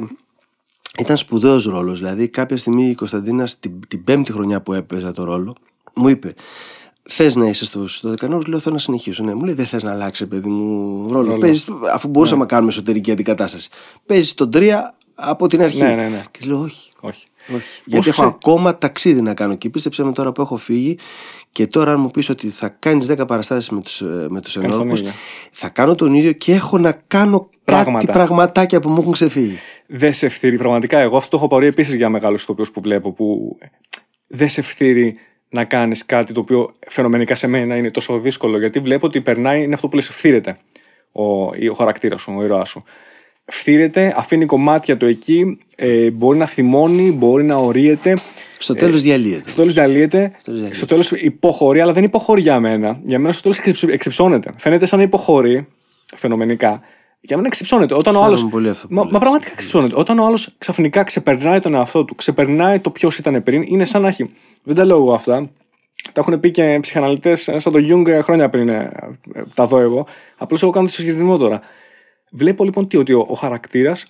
ήταν 0.99 1.17
σπουδαίος 1.17 1.65
ρόλος. 1.65 1.99
Δηλαδή 1.99 2.29
κάποια 2.29 2.57
στιγμή 2.57 2.89
η 2.89 2.95
Κωνσταντίνα 2.95 3.47
στην, 3.47 3.81
την 3.89 4.05
πέμπτη 4.05 4.33
χρονιά 4.33 4.63
που 4.63 4.73
έπαιζα 4.73 5.13
το 5.13 5.25
ρόλο 5.25 5.57
μου 5.95 6.09
είπε 6.09 6.35
Θες 7.11 7.35
να 7.35 7.49
είσαι 7.49 7.65
στο, 7.65 7.89
στο 7.89 8.09
δεκανό, 8.09 8.39
λέω 8.47 8.59
θέλω 8.59 8.75
να 8.75 8.81
συνεχίσω. 8.81 9.25
Ναι, 9.25 9.35
μου 9.35 9.45
λέει 9.45 9.55
δεν 9.55 9.67
θες 9.67 9.83
να 9.83 9.93
αλλάξει, 9.93 10.27
παιδί 10.27 10.49
μου, 10.49 11.03
ρόλο. 11.13 11.27
Ρόλο. 11.27 11.39
Παίζεις, 11.39 11.67
αφού 11.93 12.09
μπορούσαμε 12.09 12.41
να 12.41 12.47
κάνουμε 12.47 12.71
εσωτερική 12.71 13.11
αντικατάσταση. 13.11 13.69
Παίζεις 14.07 14.35
τον 14.35 14.51
τρία 14.51 14.97
από 15.15 15.47
την 15.47 15.63
αρχή. 15.63 15.83
Ναι, 15.83 15.95
ναι, 15.95 16.09
ναι. 16.09 16.23
Και 16.31 16.39
της 16.39 16.47
λέω 16.47 16.61
όχι. 16.61 16.91
Όχι. 17.01 17.25
όχι. 17.55 17.83
Γιατί 17.85 18.09
έχω 18.09 18.23
ξέ- 18.23 18.35
ακόμα 18.35 18.79
ταξίδι 18.79 19.23
να 19.23 19.35
κάνω. 19.35 19.55
Και 19.55 19.71
πίστεψε 19.71 20.05
με 20.05 20.13
τώρα 20.13 20.33
που 20.33 20.41
έχω 20.41 20.57
φύγει 20.57 20.99
και 21.59 21.67
τώρα 21.67 21.93
αν 21.93 22.01
μου 22.01 22.11
πεις 22.11 22.29
ότι 22.29 22.51
θα 22.51 22.77
κάνεις 22.79 23.07
10 23.11 23.27
παραστάσεις 23.27 23.71
με 23.71 23.81
τους, 23.81 24.01
ε, 24.01 24.27
με 24.29 24.41
τους 24.41 24.55
Κάνεις 24.55 24.71
τον 24.71 24.81
ενόρκους 24.81 25.01
ίδιο. 25.01 25.13
θα 25.53 25.69
κάνω 25.69 25.95
τον 25.95 26.15
ίδιο 26.15 26.33
και 26.33 26.53
έχω 26.53 26.79
να 26.79 26.93
κάνω 27.07 27.49
Πράγματα. 27.65 28.07
κάτι 28.07 28.19
πραγματάκια 28.19 28.81
που 28.81 28.89
μου 28.89 29.01
έχουν 29.01 29.13
ξεφύγει. 29.13 29.59
Δεν 29.87 30.13
σε 30.13 30.27
ευθύρει. 30.27 30.57
Πραγματικά, 30.57 30.99
εγώ 30.99 31.17
αυτό 31.17 31.31
το 31.31 31.37
έχω 31.37 31.47
πάρει 31.47 31.67
επίσης 31.67 31.95
για 31.95 32.09
μεγάλους 32.09 32.43
ηθοποιού 32.43 32.65
που 32.73 32.81
βλέπω. 32.81 33.13
Που 33.13 33.57
δεν 34.27 34.49
σε 34.49 34.61
ευθύρει 34.61 35.17
να 35.49 35.65
κάνεις 35.65 36.07
κάτι 36.07 36.33
το 36.33 36.41
οποίο 36.41 36.75
φαινομενικά 36.89 37.35
σε 37.35 37.47
μένα 37.47 37.77
είναι 37.77 37.91
τόσο 37.91 38.19
δύσκολο. 38.19 38.59
Γιατί 38.59 38.79
βλέπω 38.81 39.07
ότι 39.07 39.21
περνάει, 39.21 39.63
είναι 39.63 39.75
αυτό 39.75 39.89
που 39.89 39.97
λες, 39.97 40.09
ευθύρεται 40.09 40.57
ο, 41.13 41.23
ο 41.71 41.75
χαρακτήρας 41.77 42.21
σου, 42.21 42.35
ο 42.37 42.45
ήρωάς 42.45 42.69
σου. 42.69 42.85
Φθύρεται, 43.51 44.15
αφήνει 44.17 44.47
κομμάτια 44.47 44.97
του 44.97 45.07
εκεί, 45.07 45.59
ε, 45.77 46.11
μπορεί 46.11 46.39
να 46.39 46.47
θυμώνει, 46.47 47.13
μπορεί 47.13 47.45
να 47.45 47.57
ορίεται. 47.57 48.17
Στο 48.59 48.75
τέλος 48.75 49.03
διαλύεται. 49.03 49.49
Στο 49.51 49.57
τέλος 49.57 49.75
διαλύεται, 49.75 50.33
Στο 50.39 50.53
τέλος 50.53 50.77
στο 50.77 50.87
τέλος 50.87 51.11
υποχωρεί, 51.11 51.81
αλλά 51.81 51.93
δεν 51.93 52.05
υποχωρεί 52.05 52.41
για 52.41 52.61
μένα. 52.61 53.01
Για 53.05 53.19
μένα 53.19 53.33
στο 53.33 53.51
τέλος 53.51 53.83
εξυψώνεται. 53.83 54.51
Φαίνεται 54.59 54.87
σαν 54.87 54.99
να 54.99 55.05
υποχωρεί 55.05 55.67
φαινομενικά. 56.17 56.81
Για 57.21 57.37
μένα 57.37 57.49
εξυψώνεται. 57.49 57.95
Όταν 57.95 58.15
ο 58.17 58.19
Χαίρομαι 58.19 58.39
άλλο. 58.39 58.49
πολύ 58.49 58.69
αυτό 58.69 58.87
που 58.87 58.95
Μα, 58.95 59.03
λες. 59.03 59.13
μα 59.13 59.19
πραγματικά 59.19 59.53
εξυψώνεται. 59.53 59.95
Όταν 59.97 60.19
ο 60.19 60.27
άλλος 60.27 60.55
ξαφνικά 60.59 61.03
ξεπερνάει 61.03 61.61
τον 61.61 61.75
εαυτό 61.75 62.05
του, 62.05 62.15
ξεπερνάει 62.15 62.79
το 62.81 62.91
ποιος 62.91 63.19
ήταν 63.19 63.43
πριν, 63.43 63.63
είναι 63.63 63.85
σαν 63.85 64.03
να 64.03 64.09
έχει. 64.09 64.31
Δεν 64.63 64.77
τα 64.77 64.85
λέω 64.85 64.97
εγώ 64.97 65.13
αυτά. 65.13 65.51
Τα 66.13 66.21
έχουν 66.21 66.41
πει 66.41 66.51
και 66.51 66.79
ψυχαναλυτές 66.81 67.43
σαν 67.43 67.73
τον 67.73 67.81
Γιούγκ 67.81 68.07
χρόνια 68.23 68.49
πριν 68.49 68.69
ε, 68.69 68.91
ε, 69.35 69.43
τα 69.55 69.67
δω 69.67 69.79
εγώ. 69.79 70.07
Απλώς 70.37 70.63
εγώ 70.63 70.71
κάνω 70.71 70.87
το 70.87 70.93
συσχετισμό 70.93 71.37
τώρα. 71.37 71.61
Βλέπω 72.31 72.65
λοιπόν 72.65 72.89
τι, 72.89 72.97
ότι 72.97 73.13
ο, 73.13 73.27
ο 73.29 73.35
χαρακτήρας 73.35 74.07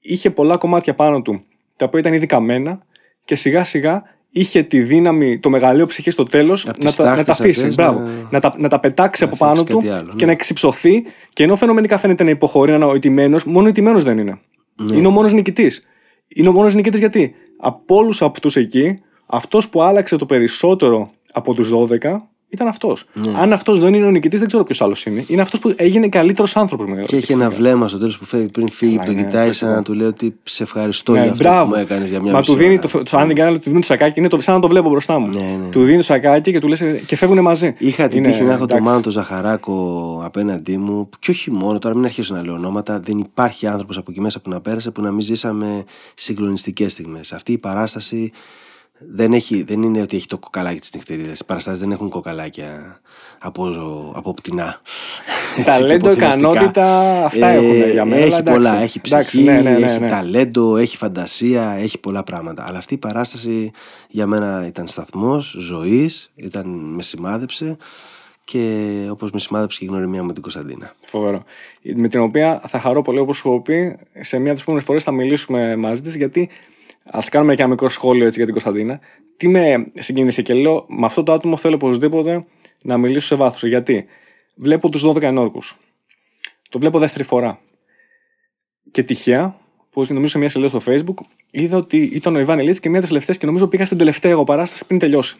είχε 0.00 0.30
πολλά 0.30 0.56
κομμάτια 0.56 0.94
πάνω 0.94 1.22
του 1.22 1.42
τα 1.76 1.84
οποία 1.84 2.00
ήταν 2.00 2.12
ήδη 2.12 2.26
καμένα 2.26 2.78
και 3.24 3.34
σιγά 3.34 3.64
σιγά 3.64 4.02
είχε 4.30 4.62
τη 4.62 4.80
δύναμη, 4.82 5.38
το 5.38 5.50
μεγαλείο 5.50 5.86
ψυχής 5.86 6.12
στο 6.12 6.24
τέλος 6.24 6.68
Απ' 6.68 6.82
να, 6.82 6.86
τις 6.86 6.96
τα- 6.96 7.04
να 7.04 7.10
τα 7.10 7.16
τάχτες 7.16 7.40
αφήσει. 7.40 7.60
αυτές 7.60 7.74
Μπράβο. 7.74 7.98
να- 7.98 8.10
Να... 8.30 8.40
τα, 8.40 8.54
να 8.58 8.68
τα 8.68 8.80
πετάξει 8.80 9.24
από 9.24 9.36
πάνω 9.36 9.54
φτιάξει 9.54 9.72
του 9.74 9.78
κάτι 9.78 9.90
άλλο, 10.00 10.08
και 10.10 10.16
ναι. 10.16 10.24
να 10.26 10.32
εξυψωθεί. 10.32 11.04
Και 11.32 11.42
ενώ 11.42 11.56
φαινομενικά 11.56 11.98
φαίνεται 11.98 12.24
να 12.24 12.30
υποχωρεί, 12.30 12.70
να 12.70 12.76
είναι 12.76 12.84
ο 12.84 12.94
ηττημένος, 12.94 13.44
μόνο 13.44 13.66
ο 13.66 13.68
ηττημένος 13.68 14.04
δεν 14.04 14.18
είναι. 14.18 14.38
Ναι. 14.74 14.96
Είναι 14.96 15.06
ο 15.06 15.10
μόνος 15.10 15.32
νικητής. 15.32 15.82
Είναι 16.28 16.48
ο 16.48 16.52
μόνος 16.52 16.74
νικητής 16.74 16.98
γιατί 17.00 17.34
από 17.58 17.94
όλους 17.96 18.22
αυτούς 18.22 18.56
εκεί, 18.56 18.94
αυτός 19.26 19.68
που 19.68 19.82
άλλαξε 19.82 20.16
το 20.16 20.26
περισσότερο 20.26 21.10
από 21.32 21.54
τους 21.54 21.70
12 21.70 22.16
ήταν 22.50 22.68
αυτός. 22.68 23.04
Ναι. 23.12 23.32
Αν 23.36 23.52
αυτός 23.52 23.80
δεν 23.80 23.94
είναι 23.94 24.06
ο 24.06 24.10
νικητής, 24.10 24.38
δεν 24.38 24.48
ξέρω 24.48 24.62
ποιος 24.62 24.80
άλλος 24.82 25.06
είναι. 25.06 25.24
Είναι 25.26 25.40
αυτός 25.42 25.60
που 25.60 25.72
έγινε 25.76 26.08
καλύτερος 26.08 26.56
άνθρωπος. 26.56 27.06
Και 27.06 27.16
έχει 27.16 27.32
ένα 27.32 27.50
βλέμμα 27.50 27.88
στο 27.88 27.98
τέλος 27.98 28.18
που 28.18 28.24
φεύγει 28.24 28.46
πριν 28.46 28.68
φύγει, 28.70 28.92
Καλά, 28.96 29.04
που 29.06 29.12
τον 29.12 29.20
ναι, 29.22 29.26
κοιτάει 29.28 29.52
σαν 29.52 29.68
ακριβώς. 29.68 29.76
να 29.76 29.82
του 29.82 29.92
λέει 29.92 30.06
ότι 30.08 30.36
σε 30.42 30.62
ευχαριστώ 30.62 31.12
Ναι, 31.12 31.22
για 31.22 31.30
αυτό 31.30 31.42
μπράβο. 31.44 31.62
που 31.70 31.76
μου 31.76 31.80
έκανες 31.82 32.08
για 32.08 32.20
μια 32.22 32.32
Μα 32.32 32.38
μισή 32.38 32.50
του 32.50 32.56
δίνει 32.56 32.78
ώρα. 32.78 32.88
το, 32.88 33.02
το, 33.02 33.16
αν 33.18 33.26
δεν 33.26 33.36
κάνω, 33.36 33.56
του 33.58 33.62
δίνει 33.64 33.80
το 33.80 33.86
σακάκι, 33.86 34.18
είναι 34.18 34.28
το, 34.28 34.40
σαν 34.40 34.54
να 34.54 34.60
το 34.60 34.68
βλέπω 34.68 34.88
μπροστά 34.90 35.18
μου. 35.18 35.26
Ναι, 35.28 35.42
ναι. 35.42 35.70
Του 35.70 35.84
δίνει 35.84 35.96
το 35.96 36.02
σακάκι 36.02 36.50
και 36.52 36.60
του 36.60 36.68
λες 36.68 36.82
και 37.06 37.16
φεύγουν 37.16 37.40
μαζί. 37.40 37.74
Είχα 37.78 38.08
την 38.08 38.18
Είναι, 38.18 38.28
τύχη 38.32 38.42
να 38.42 38.52
έχω 38.52 38.58
τον 38.66 38.68
εντάξει. 38.70 38.88
Μάνο 38.88 39.00
τον 39.00 39.12
Ζαχαράκο 39.12 40.20
απέναντί 40.24 40.76
μου 40.76 41.08
και 41.18 41.30
όχι 41.30 41.50
μόνο, 41.50 41.78
τώρα 41.78 41.94
μην 41.94 42.04
αρχίσω 42.04 42.34
να 42.34 42.44
λέω 42.44 42.54
ονόματα, 42.54 43.00
δεν 43.00 43.18
υπάρχει 43.18 43.66
άνθρωπος 43.66 43.96
από 43.96 44.10
εκεί 44.10 44.20
μέσα 44.20 44.40
που 44.40 44.50
να 44.50 44.60
πέρασε 44.60 44.90
που 44.90 45.00
να 45.02 45.10
μην 45.10 45.20
ζήσαμε 45.20 45.84
συγκλονιστικές 46.14 46.92
στιγμές. 46.92 47.32
Αυτή 47.32 47.52
η 47.52 47.58
παράσταση 47.58 48.32
δεν, 48.98 49.32
έχει, 49.32 49.62
δεν 49.62 49.82
είναι 49.82 50.00
ότι 50.00 50.16
έχει 50.16 50.26
το 50.26 50.38
κοκαλάκι 50.38 50.80
της 50.80 50.94
νυχτερίδας. 50.94 51.40
Οι 51.40 51.44
παραστάσεις 51.44 51.80
δεν 51.80 51.90
έχουν 51.90 52.08
κοκαλάκια 52.08 53.00
από, 53.38 53.64
από 54.14 54.34
πτηνά. 54.34 54.80
Έτσι, 55.56 55.62
και 55.62 55.62
Ταλέντο, 55.62 56.06
αποθυμαστικά. 56.06 56.50
ικανότητα, 56.50 57.24
αυτά 57.24 57.46
Ε, 57.48 57.56
έχουν 57.56 57.90
για 57.90 58.04
μένα. 58.04 58.16
Έχει 58.16 58.34
εντάξει. 58.34 58.52
πολλά. 58.52 58.80
Έχει 58.80 59.00
ψυχή, 59.00 59.16
Εντάξει, 59.16 59.42
ναι, 59.42 59.60
ναι, 59.60 59.78
ναι, 59.78 59.86
έχει 59.86 60.00
ναι. 60.00 60.08
ταλέντο, 60.08 60.76
έχει 60.76 60.96
φαντασία, 60.96 61.70
έχει 61.70 61.98
πολλά 61.98 62.22
πράγματα. 62.22 62.64
Αλλά 62.66 62.78
αυτή 62.78 62.94
η 62.94 62.98
παράσταση 62.98 63.70
για 64.08 64.26
μένα 64.26 64.66
ήταν 64.66 64.88
σταθμός 64.88 65.56
ζωής, 65.58 66.30
ήταν, 66.34 66.68
με 66.68 67.02
σημάδεψε 67.02 67.76
και 68.44 68.86
όπως 69.10 69.30
με 69.30 69.40
σημάδεψε 69.40 69.78
και 69.78 69.84
η 69.84 69.88
γνωριμία 69.88 70.22
με 70.22 70.32
την 70.32 70.42
Κωνσταντίνα. 70.42 70.92
Φοβερό. 71.06 71.42
Με 71.94 72.08
την 72.08 72.20
οποία 72.20 72.62
θα 72.66 72.80
χαρώ 72.80 73.02
πολύ, 73.02 73.18
όπως 73.18 73.36
σου 73.36 73.48
έχω 73.48 73.60
πει, 73.60 73.98
σε 74.20 74.36
μία 74.36 74.44
από 74.46 74.52
τις 74.54 74.62
επόμενες 74.62 74.86
φορές 74.86 75.02
θα 75.02 75.12
μιλήσουμε 75.12 75.76
μαζί 75.76 76.00
της, 76.00 76.16
γιατί 76.16 76.48
ας 77.10 77.28
κάνουμε 77.28 77.54
και 77.54 77.62
ένα 77.62 77.70
μικρό 77.70 77.88
σχόλιο 77.88 78.26
έτσι 78.26 78.36
για 78.36 78.44
την 78.44 78.54
Κωνσταντίνα. 78.54 79.00
Τι 79.36 79.48
με 79.48 79.90
συγκίνησε 79.94 80.42
και 80.42 80.54
λέω, 80.54 80.84
με 80.88 81.06
αυτό 81.06 81.22
το 81.22 81.32
άτομο 81.32 81.56
θέλω 81.56 81.74
οπωσδήποτε 81.74 82.44
να 82.82 82.98
μιλήσω 82.98 83.26
σε 83.26 83.34
βάθος. 83.34 83.64
Γιατί 83.64 84.06
βλέπω 84.54 84.88
τους 84.88 85.02
12 85.04 85.22
ενόρκου. 85.22 85.60
Το 86.68 86.78
βλέπω 86.78 86.98
δεύτερη 86.98 87.24
φορά. 87.24 87.60
Και 88.90 89.02
τυχαία, 89.02 89.60
που 89.90 90.04
νομίζω 90.08 90.32
σε 90.32 90.38
μια 90.38 90.48
σελίδα 90.48 90.80
στο 90.80 90.92
Facebook, 90.92 91.24
είδα 91.50 91.76
ότι 91.76 91.96
ήταν 91.96 92.36
ο 92.36 92.38
Ιβάν 92.38 92.58
Ελίτς 92.58 92.80
και 92.80 92.88
μία 92.88 92.98
από 92.98 93.06
τις 93.06 93.08
τελευταίες 93.08 93.38
και 93.38 93.46
νομίζω 93.46 93.66
πήγα 93.66 93.86
στην 93.86 93.98
τελευταία 93.98 94.30
εγώ 94.30 94.44
παράσταση 94.44 94.86
πριν 94.86 94.98
τελειώσει. 94.98 95.36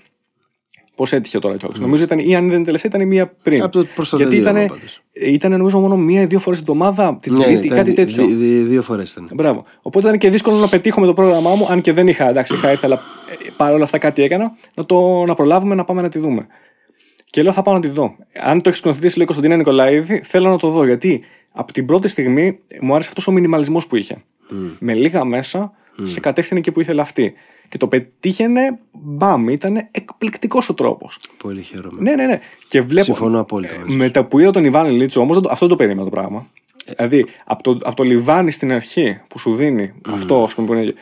Πώς 0.99 1.13
έτυχε 1.13 1.39
τώρα 1.39 1.57
κιόλας. 1.57 1.79
Νομίζω 1.79 2.03
ήταν 2.05 2.19
ή 2.19 2.35
αν 2.35 2.41
δεν 2.43 2.51
ήταν 2.51 2.63
τελευταία, 2.65 2.91
ήταν 2.95 3.07
η 3.07 3.11
μία 3.11 3.33
πριν. 3.43 3.63
Από 3.63 3.73
το 3.73 3.87
προς 3.95 4.09
το 4.09 4.17
Γιατί 4.17 4.31
τελείωμα 4.37 4.63
ήταν, 4.63 4.77
πάντως. 4.77 5.03
ήταν 5.13 5.51
νομίζω 5.51 5.79
μόνο 5.79 5.97
μία 5.97 6.23
ή 6.23 6.27
δύο 6.27 6.39
φορές 6.39 6.63
την 6.63 6.67
εβδομάδα, 6.73 7.19
την 7.23 7.33
Ναι, 7.33 7.45
Τρίτη, 7.45 7.67
ήταν 7.67 7.79
κάτι 7.79 7.91
δι- 7.91 7.97
τέτοιο. 7.99 8.27
δι- 8.27 8.37
δι- 8.37 8.67
δύο 8.67 8.83
φορές 8.83 9.13
ήταν. 9.13 9.29
Μπράβο. 9.35 9.65
Οπότε 9.83 10.07
ήταν 10.07 10.19
και 10.19 10.31
δύσκολο 10.31 10.57
να 10.57 10.69
πετύχω 10.69 11.01
με 11.01 11.07
το 11.07 11.13
πρόγραμμά 11.15 11.55
μου, 11.55 11.67
αν 11.71 11.81
και 11.81 11.93
δεν 11.93 12.09
είχα, 12.09 12.29
εντάξει, 12.29 12.55
είχα 12.55 12.69
έρθει, 12.69 12.85
αλλά 12.85 12.95
ε, 12.95 13.51
παρόλα 13.57 13.85
αυτά 13.85 13.99
κάτι 13.99 14.23
έκανα, 14.23 14.53
να, 14.75 14.85
το, 14.87 15.25
να 15.27 15.35
προλάβουμε 15.35 15.75
να 15.75 15.85
πάμε 15.85 16.03
να 16.03 16.09
τη 16.09 16.19
δούμε. 16.19 16.41
Και 17.31 17.43
λέω 17.43 17.53
θα 17.53 17.63
πάω 17.63 17.75
να 17.75 17.81
τη 17.81 17.89
δω. 17.89 18.15
Αν 18.43 18.61
το 18.61 18.69
έχεις 18.69 18.79
σκηνοθετήσει, 18.81 19.17
λέει 19.17 19.27
Κωνσταντίνα 19.27 19.57
Νικολαίδη, 19.57 20.21
θέλω 20.25 20.49
να 20.51 20.57
το 20.59 20.69
δω. 20.69 20.85
Γιατί 20.85 21.21
από 21.53 21.73
την 21.73 21.87
πρώτη 21.87 22.09
στιγμή 22.09 22.59
μου 22.81 22.93
άρεσε 22.95 23.09
αυτός 23.09 23.27
ο 23.27 23.33
μινιμαλισμός 23.33 23.87
που 23.87 23.97
είχε. 23.97 24.17
Με 24.79 24.95
λίγα 24.95 25.25
μέσα 25.25 25.73
σε 26.03 26.21
κατεύθυνε 26.21 26.59
εκεί 26.61 26.73
που 26.73 26.81
ήθελε 26.81 27.01
αυτή. 27.01 27.33
Και 27.69 27.79
το 27.79 27.87
πετύχαινε, 27.89 28.79
μπαμ, 28.93 29.49
ήταν 29.49 29.89
εκπληκτικός 29.91 30.69
ο 30.69 30.75
τρόπος. 30.75 31.19
Πολύ 31.43 31.63
χαίρομαι. 31.63 32.01
Ναι, 32.01 32.15
ναι, 32.15 32.27
ναι. 32.27 32.39
Και 32.69 32.81
βλέπω. 32.83 33.05
Συμφωνώ 33.05 33.41
απόλυτα 33.41 33.75
μαζί 33.79 33.91
σου. 33.91 33.97
Μετά 33.97 34.25
που 34.25 34.39
είδα 34.39 34.51
τον 34.51 34.65
Ιβάν 34.65 34.91
Λίτσο, 34.91 35.21
όμως 35.21 35.37
αυτό 35.37 35.57
δεν 35.59 35.69
το 35.69 35.77
περίμενα 35.77 36.05
το 36.05 36.11
πράγμα. 36.11 36.47
Δηλαδή, 36.97 37.27
από 37.45 37.63
το, 37.63 37.79
από 37.83 37.97
το 37.97 38.03
λιβάνι 38.03 38.51
στην 38.51 38.73
αρχή 38.73 39.21
που 39.29 39.39
σου 39.39 39.55
δίνει 39.55 39.93
αυτό, 40.09 40.43
ας 40.43 40.55
πούμε, 40.55 40.67
που 40.67 40.73
είναι. 40.75 40.95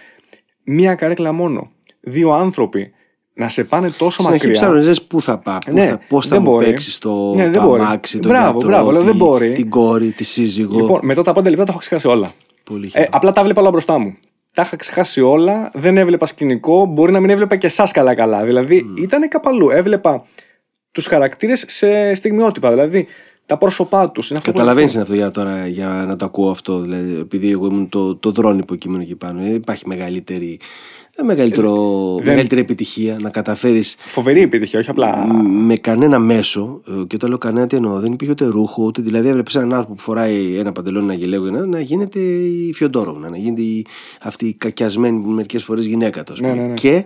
Μία 0.64 0.94
καρέκλα 0.94 1.32
μόνο. 1.32 1.70
Δύο 2.00 2.30
άνθρωποι 2.32 2.92
να 3.35 3.49
σε 3.49 3.64
πάνε 3.64 3.90
τόσο 3.90 4.23
Στην 4.23 4.32
αρχή 4.32 4.46
μακριά. 4.46 4.70
ψάχνω 4.82 4.94
πού 5.06 5.20
θα 5.20 5.38
πάω, 5.38 5.58
πού 5.58 5.73
Ναι, 5.73 5.87
θα, 5.87 6.00
πώς 6.08 6.26
θα 6.26 6.35
δεν 6.35 6.42
μου 6.44 6.50
μπορεί. 6.50 6.64
παίξεις 6.66 6.99
το, 6.99 7.35
Ναι, 7.35 7.42
δεν 7.42 7.52
το 7.52 7.62
μπορεί. 7.66 7.80
αμάξι, 7.82 8.18
τον 8.18 8.30
Μπράβο, 8.30 8.50
γιατρό, 8.50 8.68
μπράβο, 8.68 8.90
λέω, 8.90 9.00
τη- 9.00 9.06
δεν 9.06 9.16
μπορεί. 9.16 9.52
την 9.52 9.70
κόρη, 9.70 10.11
τη 10.11 10.25
σύζυγο. 10.25 10.76
Λοιπόν, 10.80 11.00
μετά 11.02 11.23
τα 11.23 11.32
πέντε 11.32 11.49
λεπτά 11.49 11.64
τα 11.64 11.70
έχω 11.70 11.80
ξεχάσει 11.80 12.06
όλα. 12.08 12.30
Πολύ 12.64 12.87
Ε, 12.87 12.88
χαίρομαι. 12.88 13.08
απλά 13.12 13.30
τα 13.32 13.42
βλέπα 13.42 13.61
όλα 13.61 13.70
μπροστά 13.70 13.99
μου. 13.99 14.14
Τα 14.56 14.62
είχα 14.62 14.76
ξεχάσει 14.76 15.20
όλα, 15.20 15.70
δεν 15.75 15.96
έβλεπα 15.96 16.26
σκηνικό, 16.26 16.86
μπορεί 16.86 17.12
να 17.12 17.20
μην 17.20 17.30
έβλεπα 17.30 17.56
και 17.56 17.66
εσάς 17.66 17.92
καλά-καλά. 17.92 18.44
Δηλαδή 18.44 18.84
ήταν 19.02 19.28
κάπου 19.28 19.48
αλλού. 19.48 19.70
Έβλεπα 19.70 20.26
τους 20.90 21.06
χαρακτήρες 21.06 21.64
σε 21.68 22.14
στιγμιότυπα. 22.14 22.70
Δηλαδή 22.70 23.06
τα 23.46 23.58
πρόσωπά 23.58 24.10
τους. 24.10 24.32
Καταλαβαίνεις 24.42 24.96
αυτό 24.96 25.14
για 25.14 25.30
τώρα 25.30 25.66
για 25.66 26.04
να 26.06 26.16
το 26.16 26.25
ακούω 26.25 26.50
αυτό. 26.50 26.80
Δηλαδή, 26.80 27.18
επειδή 27.18 27.50
εγώ 27.50 27.66
ήμουν 27.66 27.88
το, 27.88 28.16
το 28.16 28.30
δρόμο 28.30 28.58
υποκείμενο 28.58 29.02
εκεί 29.02 29.16
πάνω. 29.16 29.40
Δεν 29.40 29.54
υπάρχει 29.54 29.88
μεγαλύτερη 29.88 30.52
ε, 30.52 30.64
μεγαλύτερο, 31.25 32.14
δεν... 32.14 32.26
μεγαλύτερη 32.26 32.61
επιτυχία 32.61 33.16
να 33.20 33.30
καταφέρεις. 33.30 33.96
Φοβερή 33.99 34.40
επιτυχία, 34.40 34.78
όχι 34.78 34.90
απλά. 34.90 35.35
Με 35.42 35.76
κανένα 35.76 36.18
μέσο, 36.18 36.80
ε, 36.88 37.04
και 37.06 37.14
όταν 37.14 37.28
λέω 37.28 37.38
κανένα, 37.38 37.66
τι 37.66 37.76
εννοώ, 37.76 38.00
δεν 38.00 38.12
υπήρχε 38.12 38.32
ούτε 38.32 38.44
ρούχο, 38.44 38.85
ούτε 38.85 39.02
δηλαδή 39.02 39.28
έβλεπες 39.28 39.54
έναν 39.54 39.73
άνθρωπο 39.73 39.94
που 39.94 40.02
φοράει 40.02 40.56
ένα 40.56 40.73
παντελόνι, 40.73 41.04
ένα 41.04 41.14
γελέγο, 41.14 41.50
να, 41.50 41.66
να 41.66 41.80
γίνεται 41.80 42.20
η 42.20 42.73
Φιοντόροβνα, 42.73 43.30
να 43.30 43.37
γίνεται 43.37 43.62
η, 43.62 43.87
αυτή 44.20 44.46
η 44.46 44.54
κακιασμένη 44.54 45.26
μερικές 45.26 45.64
φορές 45.64 45.85
γυναίκα 45.85 46.23
του. 46.23 46.35
Ναι, 46.38 46.52
ναι, 46.52 46.62
ναι. 46.62 46.75
Και 46.75 47.04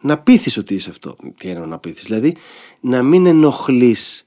να 0.00 0.18
πείθεις 0.18 0.56
ότι 0.56 0.74
είσαι 0.74 0.90
αυτό. 0.90 1.16
Τι 1.38 1.48
εννοώ 1.48 1.66
να 1.66 1.78
πείθεις. 1.78 2.04
Δηλαδή 2.04 2.36
να 2.80 3.02
μην 3.02 3.26
ενοχλείς 3.26 4.26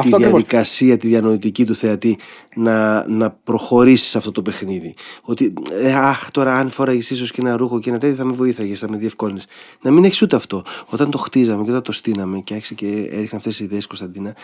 τη 0.00 0.16
διαδικασία, 0.16 0.96
τη 0.96 1.06
διανοητική 1.06 1.64
του 1.64 1.74
θεατή 1.74 2.18
να, 2.54 3.08
να 3.08 3.30
προχωρήσεις 3.30 4.08
σε 4.08 4.18
αυτό 4.18 4.30
το 4.30 4.42
παιχνίδι. 4.42 4.94
Ότι, 5.22 5.52
ε, 5.72 5.94
αχ, 5.94 6.30
τώρα 6.30 6.56
αν 6.56 6.70
φοράγεις 6.70 7.10
ίσως 7.10 7.30
και 7.30 7.40
ένα 7.40 7.56
ρούχο 7.56 7.78
και 7.78 7.90
ένα 7.90 7.98
τέτοιο 7.98 8.16
θα 8.16 8.24
με 8.24 8.32
βοήθαγες, 8.32 8.78
θα 8.78 8.90
με 8.90 8.96
διευκόλυνες. 8.96 9.46
Να 9.82 9.90
μην 9.90 10.04
έχεις 10.04 10.22
ούτε 10.22 10.36
αυτό. 10.36 10.64
Όταν 10.86 11.10
το 11.10 11.18
χτίζαμε 11.18 11.64
και 11.64 11.70
όταν 11.70 11.82
το 11.82 11.92
στείναμε 11.92 12.40
και 12.40 12.54
άρχισε 12.54 12.74
και 12.74 12.86
έριχνα 12.86 13.38
αυτές 13.38 13.56
τις 13.56 13.66
ιδέες, 13.66 13.86
Κωνσταντίνα, 13.86 14.36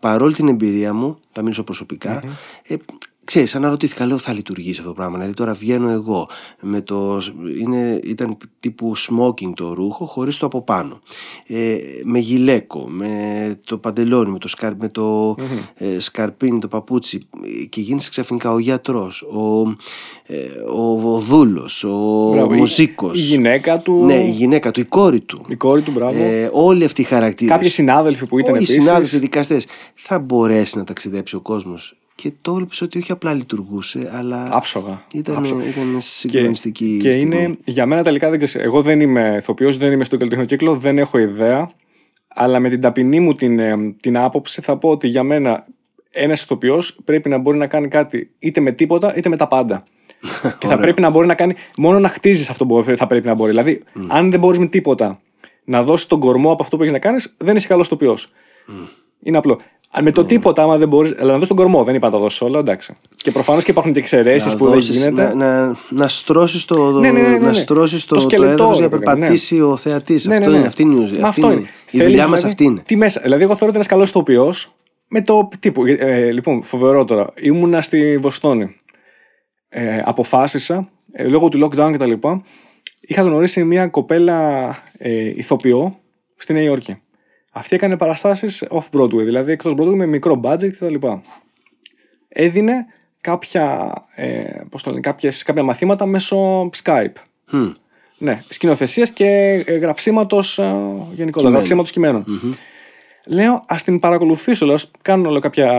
παρόλη 0.00 0.34
την 0.34 0.48
εμπειρία 0.48 0.94
μου, 0.94 1.18
θα 1.32 1.42
μιλήσω 1.42 1.64
ε, 2.62 2.74
Ξέρεις, 3.24 3.54
αναρωτήθηκα, 3.54 4.06
λέω 4.06 4.18
θα 4.18 4.32
λειτουργήσει 4.32 4.78
αυτό 4.78 4.88
το 4.88 4.94
πράγμα. 4.94 5.16
Δηλαδή 5.16 5.34
τώρα 5.34 5.52
βγαίνω 5.52 5.90
εγώ 5.90 6.28
με 6.60 6.80
το. 6.80 7.22
Είναι, 7.60 8.00
ήταν 8.04 8.36
τύπου 8.60 8.92
smoking 8.96 9.52
το 9.54 9.72
ρούχο, 9.72 10.04
χωρίς 10.04 10.36
το 10.36 10.46
από 10.46 10.62
πάνω. 10.62 11.00
Ε, 11.46 11.76
με 12.04 12.18
γυλαίκο, 12.18 12.86
με 12.88 13.54
το 13.66 13.78
παντελόνι, 13.78 14.30
με 14.30 14.38
το, 14.38 14.48
σκαρ, 14.48 14.76
με 14.76 14.88
το 14.88 15.36
ε, 15.74 16.00
σκαρπίνι, 16.00 16.58
το 16.58 16.68
παπούτσι. 16.68 17.20
Και 17.68 17.80
γίνεσαι 17.80 18.10
ξαφνικά 18.10 18.52
ο 18.52 18.58
γιατρός, 18.58 19.22
ο, 19.22 19.60
ε, 20.26 20.36
ο, 20.74 21.14
ο 21.14 21.18
δούλο, 21.18 21.68
ο 21.84 22.54
μουσικό. 22.54 23.10
Η, 23.14 23.18
γυναίκα 23.18 23.78
του. 23.78 24.04
Ναι, 24.04 24.26
η 24.26 24.30
γυναίκα 24.30 24.70
του, 24.70 24.80
η 24.80 24.84
κόρη 24.84 25.20
του. 25.20 25.44
Η 25.48 25.54
κόρη 25.54 25.82
του, 25.82 25.90
μπράβο. 25.90 26.22
Ε, 26.22 26.50
όλοι 26.52 26.84
αυτοί 26.84 27.00
οι 27.00 27.04
χαρακτήρες. 27.04 27.52
Κάποιοι 27.54 27.68
συνάδελφοι 27.68 28.26
που 28.26 28.38
ήταν 28.38 28.54
Οι 28.54 28.64
συνάδελφοι 28.64 29.18
δικαστές. 29.18 29.66
Θα 29.94 30.18
μπορέσει 30.18 30.78
να 30.78 30.84
ταξιδέψει 30.84 31.36
ο 31.36 31.40
κόσμος 31.40 31.96
και 32.14 32.32
το 32.40 32.50
έβλεπε 32.50 32.74
ότι 32.82 32.98
όχι 32.98 33.12
απλά 33.12 33.32
λειτουργούσε, 33.34 34.10
αλλά. 34.12 34.48
Άψογα. 34.50 35.04
Ήταν, 35.12 35.44
ήταν 35.44 35.96
συγκλονιστική. 35.98 36.98
Και, 37.02 37.08
και 37.08 37.16
είναι 37.16 37.58
για 37.64 37.86
μένα 37.86 38.02
τελικά 38.02 38.30
δεν 38.30 38.38
ξέρω. 38.38 38.64
Εγώ 38.64 38.82
δεν 38.82 39.00
είμαι 39.00 39.36
ηθοποιός, 39.38 39.76
δεν 39.76 39.92
είμαι 39.92 40.04
στο 40.04 40.16
καλλιτεχνικό 40.16 40.50
κύκλο, 40.50 40.76
δεν 40.76 40.98
έχω 40.98 41.18
ιδέα. 41.18 41.70
Αλλά 42.28 42.60
με 42.60 42.68
την 42.68 42.80
ταπεινή 42.80 43.20
μου 43.20 43.34
την, 43.34 43.58
ε, 43.58 43.94
την 44.00 44.16
άποψη 44.16 44.60
θα 44.60 44.76
πω 44.76 44.88
ότι 44.88 45.08
για 45.08 45.22
μένα 45.22 45.66
ένας 46.10 46.42
ηθοποιός 46.42 46.98
πρέπει 47.04 47.28
να 47.28 47.38
μπορεί 47.38 47.58
να 47.58 47.66
κάνει 47.66 47.88
κάτι 47.88 48.30
είτε 48.38 48.60
με 48.60 48.72
τίποτα 48.72 49.16
είτε 49.16 49.28
με 49.28 49.36
τα 49.36 49.48
πάντα. 49.48 49.84
και 50.58 50.66
θα 50.66 50.76
πρέπει 50.76 51.00
να 51.00 51.10
μπορεί 51.10 51.26
να 51.26 51.34
κάνει. 51.34 51.54
Μόνο 51.76 51.98
να 51.98 52.08
χτίζεις 52.08 52.50
αυτό 52.50 52.66
που 52.66 52.84
θα 52.96 53.06
πρέπει 53.06 53.26
να 53.26 53.34
μπορεί. 53.34 53.50
Δηλαδή, 53.50 53.82
αν 54.08 54.30
δεν 54.30 54.40
μπορείς 54.40 54.58
με 54.58 54.66
τίποτα 54.66 55.20
να 55.64 55.82
δώσεις 55.82 56.06
τον 56.06 56.20
κορμό 56.20 56.52
από 56.52 56.62
αυτό 56.62 56.76
που 56.76 56.82
έχεις 56.82 56.94
να 56.94 57.00
κάνεις, 57.00 57.34
δεν 57.38 57.56
είσαι 57.56 57.66
καλός 57.66 57.86
ηθοποιός. 57.86 58.28
Mm. 58.68 58.88
Είναι 59.22 59.36
απλό. 59.36 59.58
Με 60.02 60.12
το 60.12 60.24
τίποτα, 60.24 60.62
άμα 60.62 60.78
δεν 60.78 60.88
μπορεί. 60.88 61.14
Αλλά 61.18 61.32
να 61.32 61.38
δώσει 61.38 61.48
τον 61.48 61.56
κορμό, 61.56 61.84
δεν 61.84 61.94
είπα 61.94 62.06
να 62.06 62.12
το 62.12 62.18
δώσει 62.18 62.44
όλα, 62.44 62.58
εντάξει. 62.58 62.92
Και 63.16 63.30
προφανώς 63.30 63.64
και 63.64 63.70
υπάρχουν 63.70 63.92
και 63.92 63.98
εξαιρέσεις 63.98 64.56
που 64.56 64.68
δεν 64.68 64.78
γίνεται. 64.78 65.34
Να, 65.34 65.34
να, 65.34 65.76
να 65.88 66.08
στρώσεις 66.08 66.64
το, 66.64 66.90
ναι, 66.90 67.10
ναι, 67.10 67.20
ναι, 67.20 67.28
ναι. 67.28 67.38
Να 67.38 67.50
ναι. 67.50 67.54
στρώσεις 67.54 68.04
το, 68.04 68.16
το, 68.16 68.26
το 68.26 68.42
έδαφος 68.42 68.78
για 68.78 68.88
να 68.88 68.98
περπατήσει 68.98 69.60
ο 69.60 69.76
θεατής. 69.76 70.24
Ναι, 70.26 70.36
αυτό 70.36 70.54
είναι. 70.54 70.66
Αυτή 70.66 70.82
είναι 70.82 71.00
η 71.00 71.04
ουσία. 71.04 71.26
Αυτό 71.26 71.52
είναι. 71.52 71.66
Η 71.90 72.02
δουλειά 72.02 72.28
μας 72.28 72.44
αυτή 72.44 72.64
είναι. 72.64 72.82
Τι 72.86 72.96
μέσα. 72.96 73.20
Δηλαδή, 73.20 73.42
εγώ 73.42 73.52
θεωρώ 73.52 73.66
ότι 73.66 73.76
ένας 73.76 73.86
καλός 73.86 74.08
ηθοποιό 74.08 74.52
με 75.08 75.22
το 75.22 75.48
τύπο. 75.58 75.86
Ε, 75.86 76.32
λοιπόν, 76.32 76.62
φοβερό 76.62 77.04
τώρα. 77.04 77.26
Ήμουνα 77.40 77.80
στη 77.80 78.18
Βοστόνη. 78.18 78.76
Ε, 79.68 80.02
αποφάσισα 80.04 80.88
ε, 81.12 81.24
λόγω 81.24 81.48
του 81.48 81.68
lockdown 81.68 81.90
κτλ. 81.92 82.12
Είχα 83.00 83.22
γνωρίσει 83.22 83.64
μια 83.64 83.86
κοπέλα 83.86 84.68
ε, 84.98 85.32
ηθοποιό 85.36 85.94
στη 86.36 86.52
Νέα 86.52 86.62
Υόρκη. 86.62 86.94
Αυτή 87.56 87.74
έκανε 87.74 87.96
παραστάσεις 87.96 88.64
off-Broadway, 88.70 89.24
δηλαδή 89.24 89.52
εκτός 89.52 89.74
Broadway 89.76 89.94
με 89.94 90.06
μικρό 90.06 90.40
budget 90.44 90.70
κτλ. 90.70 90.94
Έδινε 92.28 92.86
κάποια, 93.20 93.92
ε, 94.14 94.42
πώς 94.70 94.82
το 94.82 94.90
λένε, 94.90 95.00
κάποιες, 95.00 95.42
κάποια 95.42 95.62
μαθήματα 95.62 96.06
μέσω 96.06 96.70
Skype. 96.82 97.12
Mm. 97.52 97.72
Ναι, 98.18 98.42
σκηνοθεσίας 98.48 99.10
και 99.10 99.26
ε, 99.66 99.76
γραψίματος 99.76 100.58
ε, 100.58 100.74
γενικότερα, 101.12 101.52
γραψίματος 101.52 101.90
κειμένων. 101.90 102.24
Mm-hmm. 102.28 102.54
Λέω, 103.26 103.64
ας 103.68 103.82
την 103.82 103.98
παρακολουθήσω, 103.98 104.66
λέω, 104.66 104.76
κάνω 105.02 105.30
λέω, 105.30 105.40
κάποια. 105.40 105.70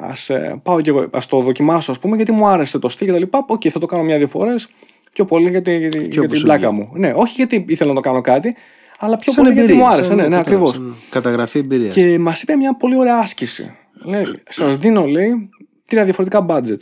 Α 0.00 0.34
ε, 0.34 0.60
πάω 0.62 0.80
και 0.80 0.90
εγώ, 0.90 1.06
ας 1.10 1.26
το 1.26 1.40
δοκιμάσω, 1.40 1.90
ας 1.90 1.98
πούμε, 1.98 2.16
γιατί 2.16 2.32
μου 2.32 2.46
άρεσε 2.46 2.78
το 2.78 2.88
στυλ 2.88 3.08
κτλ. 3.08 3.22
OK, 3.30 3.46
okay, 3.48 3.68
θα 3.68 3.80
το 3.80 3.86
κάνω 3.86 4.02
μια-δύο 4.02 4.28
φορές. 4.28 4.68
Πιο 5.12 5.24
πολύ 5.24 5.50
γιατί, 5.50 5.76
γιατί, 5.78 6.08
για 6.10 6.28
την 6.28 6.40
πλάκα 6.40 6.70
μου. 6.70 6.90
Ναι, 6.92 7.12
όχι 7.16 7.34
γιατί 7.34 7.64
ήθελα 7.68 7.88
να 7.88 7.94
το 7.94 8.00
κάνω 8.00 8.20
κάτι, 8.20 8.56
αλλά 8.98 9.16
πιο 9.16 9.32
πολύ 9.32 9.52
γιατί 9.52 9.74
μου 9.74 9.86
άρεσε. 9.86 10.14
Ναι, 10.14 10.28
ναι, 10.28 10.38
ακριβώς. 10.38 10.80
Καταγραφή 11.10 11.58
εμπειρίας. 11.58 11.94
Και 11.94 12.18
μας 12.18 12.42
είπε 12.42 12.56
μια 12.56 12.76
πολύ 12.76 12.96
ωραία 12.96 13.16
άσκηση. 13.16 13.76
Λέει, 14.04 14.24
σας 14.48 14.76
δίνω, 14.76 15.06
λέει, 15.06 15.48
τρία 15.88 16.04
διαφορετικά 16.04 16.46
budget. 16.48 16.78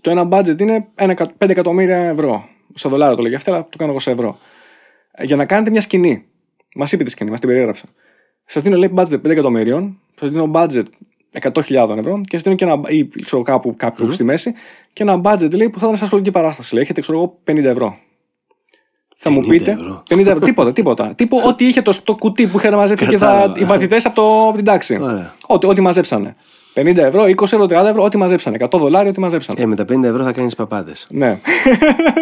Το 0.00 0.10
ένα 0.10 0.28
budget 0.30 0.60
είναι 0.60 0.88
5 0.94 1.26
εκατομμύρια 1.38 1.96
ευρώ. 1.96 2.48
Σε 2.74 2.88
δολάρια 2.88 3.16
το 3.16 3.22
λέγει 3.22 3.34
αυτό, 3.34 3.52
αλλά 3.52 3.66
το 3.68 3.76
κάνω 3.76 3.90
εγώ 3.90 4.00
σε 4.00 4.10
ευρώ. 4.10 4.38
Ε, 5.12 5.24
για 5.24 5.36
να 5.36 5.46
κάνετε 5.46 5.70
μια 5.70 5.80
σκηνή. 5.80 6.24
Μας 6.74 6.92
είπε 6.92 7.04
τη 7.04 7.10
σκηνή, 7.10 7.30
μας 7.30 7.40
την 7.40 7.48
περιέγραψε. 7.48 7.84
Σας 8.44 8.62
δίνω 8.62 8.76
λέει 8.76 8.92
budget 8.96 9.20
5 9.20 9.30
εκατομμύριων, 9.30 10.00
σας 10.20 10.30
δίνω 10.30 10.50
budget 10.54 10.84
100.000 11.40 11.96
ευρώ 11.96 12.20
και 12.20 12.36
σας 12.36 12.42
δίνω 12.42 12.54
και 12.54 12.64
ένα. 12.64 12.80
ή 12.88 13.08
ξέρω 13.08 13.42
κάπου, 13.42 13.74
κάπου 13.76 14.06
mm-hmm. 14.06 14.12
στη 14.12 14.24
μέση 14.24 14.52
και 14.92 15.02
ένα 15.02 15.20
budget 15.24 15.50
λέει, 15.54 15.68
που 15.68 15.78
θα 15.78 15.84
ήταν 15.84 15.96
σε 15.96 16.04
ασχολική 16.04 16.30
παράσταση. 16.30 16.74
Λέει, 16.74 16.82
έχετε 16.82 17.00
ξέρω 17.00 17.18
εγώ 17.18 17.38
50 17.46 17.64
ευρώ. 17.64 17.98
Θα 19.24 19.30
μου 19.30 19.40
πείτε. 19.40 19.70
Ευρώ. 19.70 20.02
50 20.08 20.18
ευρώ. 20.18 20.38
τίποτα, 20.38 20.72
τίποτα. 20.72 21.14
Τύπο 21.14 21.40
ό,τι 21.48 21.68
είχε 21.68 21.82
το, 21.82 22.02
το 22.04 22.14
κουτί 22.14 22.46
που 22.46 22.58
είχαν 22.58 22.74
μαζέψει 22.74 23.06
και 23.06 23.18
θα, 23.18 23.54
οι 23.58 23.64
μαθητές 23.64 24.06
από, 24.06 24.44
από 24.48 24.56
την 24.56 24.64
τάξη. 24.64 24.98
Ό,τι, 25.46 25.66
ό,τι 25.66 25.80
μαζέψανε. 25.80 26.36
50 26.74 26.96
ευρώ, 26.96 27.22
20 27.22 27.42
ευρώ, 27.42 27.64
30 27.64 27.70
ευρώ, 27.70 28.02
ό,τι 28.02 28.16
μαζέψανε. 28.16 28.56
100 28.60 28.78
δολάρια, 28.78 29.10
ό,τι 29.10 29.20
μαζέψανε. 29.20 29.62
Ε, 29.62 29.66
με 29.66 29.74
τα 29.74 29.82
50 29.82 30.02
ευρώ 30.02 30.22
θα 30.22 30.32
κάνεις 30.32 30.54
παπάδες. 30.54 31.06
Ναι. 31.10 31.38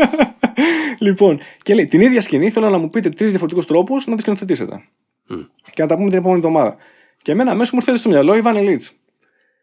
λοιπόν, 1.06 1.40
και 1.62 1.74
λέει 1.74 1.86
την 1.86 2.00
ίδια 2.00 2.20
σκηνή 2.20 2.50
θέλω 2.50 2.70
να 2.70 2.78
μου 2.78 2.90
πείτε 2.90 3.08
τρεις 3.08 3.28
διαφορετικούς 3.28 3.66
τρόπους 3.66 4.06
να 4.06 4.14
τη 4.14 4.20
σκηνοθετήσετε. 4.20 4.82
Mm. 5.30 5.46
Και 5.70 5.82
να 5.82 5.88
τα 5.88 5.96
πούμε 5.96 6.08
την 6.08 6.18
επόμενη 6.18 6.40
εβδομάδα. 6.44 6.76
Και 7.22 7.32
εμένα 7.32 7.50
αμέσως 7.50 7.72
μου 7.72 7.78
έρχεται 7.78 7.98
στο 7.98 8.08
μυαλό 8.08 8.36
η 8.36 8.40
Βάνη 8.40 8.78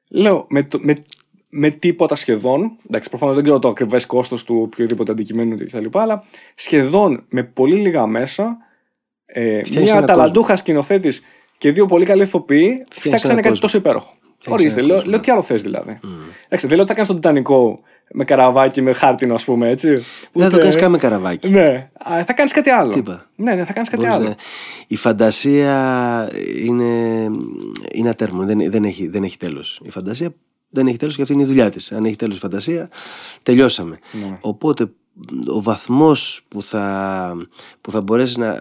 Λέω, 0.09 0.45
με, 0.49 0.63
το, 0.63 0.79
με 0.81 1.03
με 1.49 1.69
τίποτα 1.69 2.15
σχεδόν. 2.15 2.77
Εντάξει, 2.87 3.09
προφανώς 3.09 3.35
δεν 3.35 3.43
ξέρω 3.43 3.59
το 3.59 3.67
ακριβές 3.67 4.05
κόστος 4.05 4.43
του 4.43 4.59
οποιοδήποτε 4.61 5.11
αντικειμένου 5.11 5.57
κτλ. 5.57 5.85
Αλλά 5.91 6.23
σχεδόν 6.55 7.25
με 7.29 7.43
πολύ 7.43 7.75
λίγα 7.75 8.07
μέσα, 8.07 8.57
ε, 9.25 9.61
μια 9.71 10.05
ταλαντούχα 10.05 10.55
σκηνοθέτης 10.55 11.21
και 11.57 11.71
δύο 11.71 11.85
πολύ 11.85 12.05
καλοί 12.05 12.23
ηθοποιοί 12.23 12.83
φτιάξανε 12.89 13.41
κάτι 13.41 13.59
τόσο 13.59 13.77
υπέροχο. 13.77 14.13
Ορίστε, 14.47 14.81
λέω, 14.81 15.01
λέω 15.05 15.19
τι 15.19 15.31
άλλο 15.31 15.41
θες 15.41 15.61
δηλαδή. 15.61 15.99
Mm. 16.03 16.07
Εντάξει, 16.45 16.67
δεν 16.67 16.75
λέω 16.75 16.79
ότι 16.79 16.87
θα 16.87 16.93
κάνεις 16.93 17.07
τον 17.07 17.15
Τιτανικό 17.15 17.79
με 18.11 18.23
καραβάκι, 18.23 18.81
με 18.81 18.93
χάρτινο, 18.93 19.33
ας 19.33 19.43
πούμε 19.43 19.69
έτσι. 19.69 19.89
Δεν 20.31 20.43
θα 20.43 20.49
το 20.49 20.57
κάνεις 20.57 20.75
καν 20.75 20.91
με 20.91 20.97
καραβάκι. 20.97 21.49
Ναι, 21.49 21.89
θα 22.25 22.33
κάνεις 22.33 22.51
κάτι 22.51 22.69
άλλο. 22.69 22.93
Τίποτα. 22.93 23.29
Ναι, 23.35 23.53
ναι, 23.53 23.65
θα 23.65 23.73
κάνεις 23.73 23.89
κάτι 23.89 24.05
άλλο. 24.05 24.35
Η 24.87 24.95
φαντασία 24.95 26.29
είναι, 26.65 27.23
είναι 27.93 28.09
ατέρμονη, 28.09 28.53
δεν, 28.53 28.71
δεν 28.71 28.83
έχει, 28.83 29.07
δεν 29.07 29.23
έχει 29.23 29.37
τέλος. 29.37 29.81
Η 29.83 29.89
φαντασία 29.89 30.33
δεν 30.69 30.87
έχει 30.87 30.97
τέλος 30.97 31.15
και 31.15 31.21
αυτή 31.21 31.33
είναι 31.33 31.43
η 31.43 31.45
δουλειά 31.45 31.69
της. 31.69 31.91
Αν 31.91 32.05
έχει 32.05 32.15
τέλος 32.15 32.37
η 32.37 32.39
φαντασία, 32.39 32.89
τελειώσαμε. 33.43 33.99
Ναι. 34.11 34.37
Οπότε 34.41 34.91
ο 35.47 35.61
βαθμός 35.61 36.41
που 36.47 36.61
θα, 36.61 37.37
που 37.81 37.91
θα 37.91 38.01
μπορέσεις 38.01 38.37
να 38.37 38.57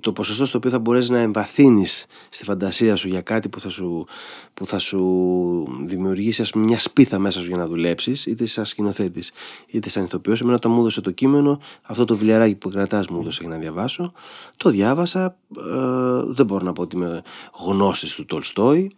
το 0.00 0.12
ποσοστό 0.12 0.46
στο 0.46 0.58
οποίο 0.58 0.70
θα 0.70 0.78
μπορέσεις 0.78 1.10
να 1.10 1.18
εμβαθύνεις 1.18 2.06
στη 2.28 2.44
φαντασία 2.44 2.96
σου 2.96 3.08
για 3.08 3.20
κάτι 3.20 3.48
που 3.48 3.60
θα 3.60 3.68
σου, 3.68 4.06
που 4.54 4.66
θα 4.66 4.78
σου 4.78 5.84
δημιουργήσει 5.84 6.42
ας 6.42 6.50
πούμε, 6.50 6.64
μια 6.64 6.78
σπίθα 6.78 7.18
μέσα 7.18 7.40
σου 7.40 7.46
για 7.46 7.56
να 7.56 7.66
δουλέψεις 7.66 8.26
είτε 8.26 8.46
σαν 8.46 8.64
σκηνοθέτης 8.64 9.30
είτε 9.66 9.88
σαν 9.88 10.04
ηθοποιός 10.04 10.40
εμένα 10.40 10.56
όταν 10.56 10.72
μου 10.72 10.80
έδωσε 10.80 11.00
το 11.00 11.10
κείμενο 11.10 11.60
αυτό 11.82 12.04
το 12.04 12.14
βιβλιαράκι 12.14 12.54
που 12.54 12.70
κρατάς 12.70 13.06
μου 13.06 13.20
έδωσε 13.20 13.38
για 13.40 13.50
να 13.50 13.56
διαβάσω 13.56 14.12
το 14.56 14.70
διάβασα 14.70 15.36
ε, 15.56 16.22
δεν 16.26 16.46
μπορώ 16.46 16.64
να 16.64 16.72
πω 16.72 16.82
ότι 16.82 16.96
είμαι 16.96 17.22
γνώστης 17.66 18.14
του 18.14 18.26
Τολστόη 18.26 18.92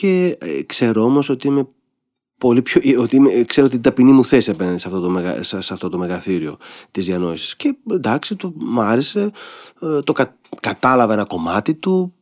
και 0.00 0.36
ε, 0.40 0.62
ξέρω 0.62 1.02
όμως 1.02 1.28
ότι 1.28 1.46
είμαι 1.46 1.68
πολύ 2.38 2.62
πιο. 2.62 2.80
Ε, 2.84 2.98
ότι 2.98 3.16
είμαι, 3.16 3.42
ξέρω 3.46 3.68
την 3.68 3.82
ταπεινή 3.82 4.12
μου 4.12 4.24
θέση 4.24 4.50
απέναντι 4.50 4.78
σε 4.78 4.88
αυτό 4.88 5.00
το, 5.00 5.08
μεγα, 5.08 5.42
σε 5.42 5.56
αυτό 5.56 5.88
το 5.88 5.98
μεγαθύριο 5.98 6.56
της 6.90 7.06
διανόησης. 7.06 7.56
Και 7.56 7.76
εντάξει, 7.90 8.36
το, 8.36 8.52
μου 8.56 8.80
άρεσε. 8.80 9.30
Ε, 9.80 10.00
το 10.00 10.12
κα, 10.12 10.36
κατάλαβα 10.60 11.12
ένα 11.12 11.24
κομμάτι 11.24 11.74
του. 11.74 12.12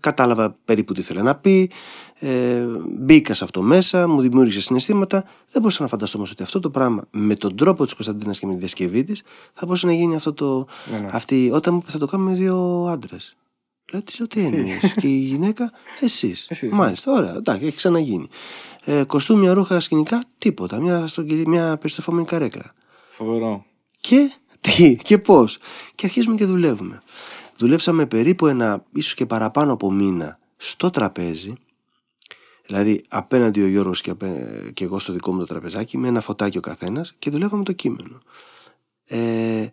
κατάλαβα 0.00 0.56
περίπου 0.64 0.92
τι 0.92 1.00
ήθελε 1.00 1.22
να 1.22 1.34
πει. 1.34 1.70
Ε, 2.14 2.64
μπήκα 2.98 3.34
σε 3.34 3.44
αυτό 3.44 3.62
μέσα, 3.62 4.08
μου 4.08 4.20
δημιούργησε 4.20 4.60
συναισθήματα. 4.60 5.24
Δεν 5.50 5.62
μπορούσα 5.62 5.82
να 5.82 5.88
φανταστώ 5.88 6.18
όμως 6.18 6.30
ότι 6.30 6.42
αυτό 6.42 6.60
το 6.60 6.70
πράγμα 6.70 7.04
με 7.10 7.34
τον 7.36 7.56
τρόπο 7.56 7.84
της 7.84 7.94
Κωνσταντίνας 7.94 8.38
και 8.38 8.46
με 8.46 8.52
τη 8.52 8.58
διασκευή 8.58 9.04
της 9.04 9.22
θα 9.52 9.66
μπορούσε 9.66 9.86
να 9.86 9.92
γίνει 9.92 10.14
αυτό 10.14 10.32
το. 10.32 10.66
Ναι, 10.92 10.98
ναι. 10.98 11.08
Αυτή, 11.12 11.50
όταν 11.52 11.74
μου 11.74 11.80
είπε 11.82 11.90
θα 11.90 11.98
το 11.98 12.06
κάνουμε 12.06 12.30
με 12.30 12.36
δύο 12.36 12.86
άντρες. 12.90 13.36
Λέω 13.90 14.02
τι, 14.02 14.26
τι; 14.26 14.40
εννοείς. 14.40 14.94
και 15.00 15.06
η 15.06 15.16
γυναίκα, 15.18 15.72
εσείς. 16.00 16.46
Εσείς, 16.48 16.70
Μάλιστα, 16.72 17.12
ωραία, 17.12 17.34
εντάξει, 17.34 17.66
έχει 17.66 17.76
ξαναγίνει. 17.76 18.28
Ε, 18.84 19.04
κοστούμια, 19.04 19.54
ρούχα, 19.54 19.80
σκηνικά, 19.80 20.22
τίποτα. 20.38 20.80
Μια, 20.80 21.06
στρογγυλή- 21.06 21.46
μια 21.46 21.76
περιστεφόμενη 21.76 22.26
καρέκλα. 22.26 22.74
Φοβερό. 23.10 23.64
Και 24.00 24.32
τι, 24.60 24.96
και 24.96 25.18
πώς. 25.18 25.58
Και 25.94 26.06
αρχίζουμε 26.06 26.34
και 26.34 26.44
δουλεύουμε. 26.44 27.02
Δουλέψαμε 27.56 28.06
περίπου 28.06 28.46
ένα, 28.46 28.84
ίσως 28.92 29.14
και 29.14 29.26
παραπάνω 29.26 29.72
από 29.72 29.90
μήνα 29.92 30.38
στο 30.56 30.90
τραπέζι. 30.90 31.52
Δηλαδή 32.66 33.02
απέναντι 33.08 33.62
ο 33.62 33.66
Γιώργος 33.68 34.00
και, 34.00 34.10
απέ- 34.10 34.70
και 34.74 34.84
εγώ 34.84 34.98
στο 34.98 35.12
δικό 35.12 35.32
μου 35.32 35.38
το 35.38 35.46
τραπεζάκι 35.46 35.98
με 35.98 36.08
ένα 36.08 36.20
φωτάκι 36.20 36.58
ο 36.58 36.60
καθένας 36.60 37.14
και 37.18 37.30
δουλεύαμε 37.30 37.64
το 37.64 37.72
κείμενο. 37.72 38.20
Ε, 39.06 39.66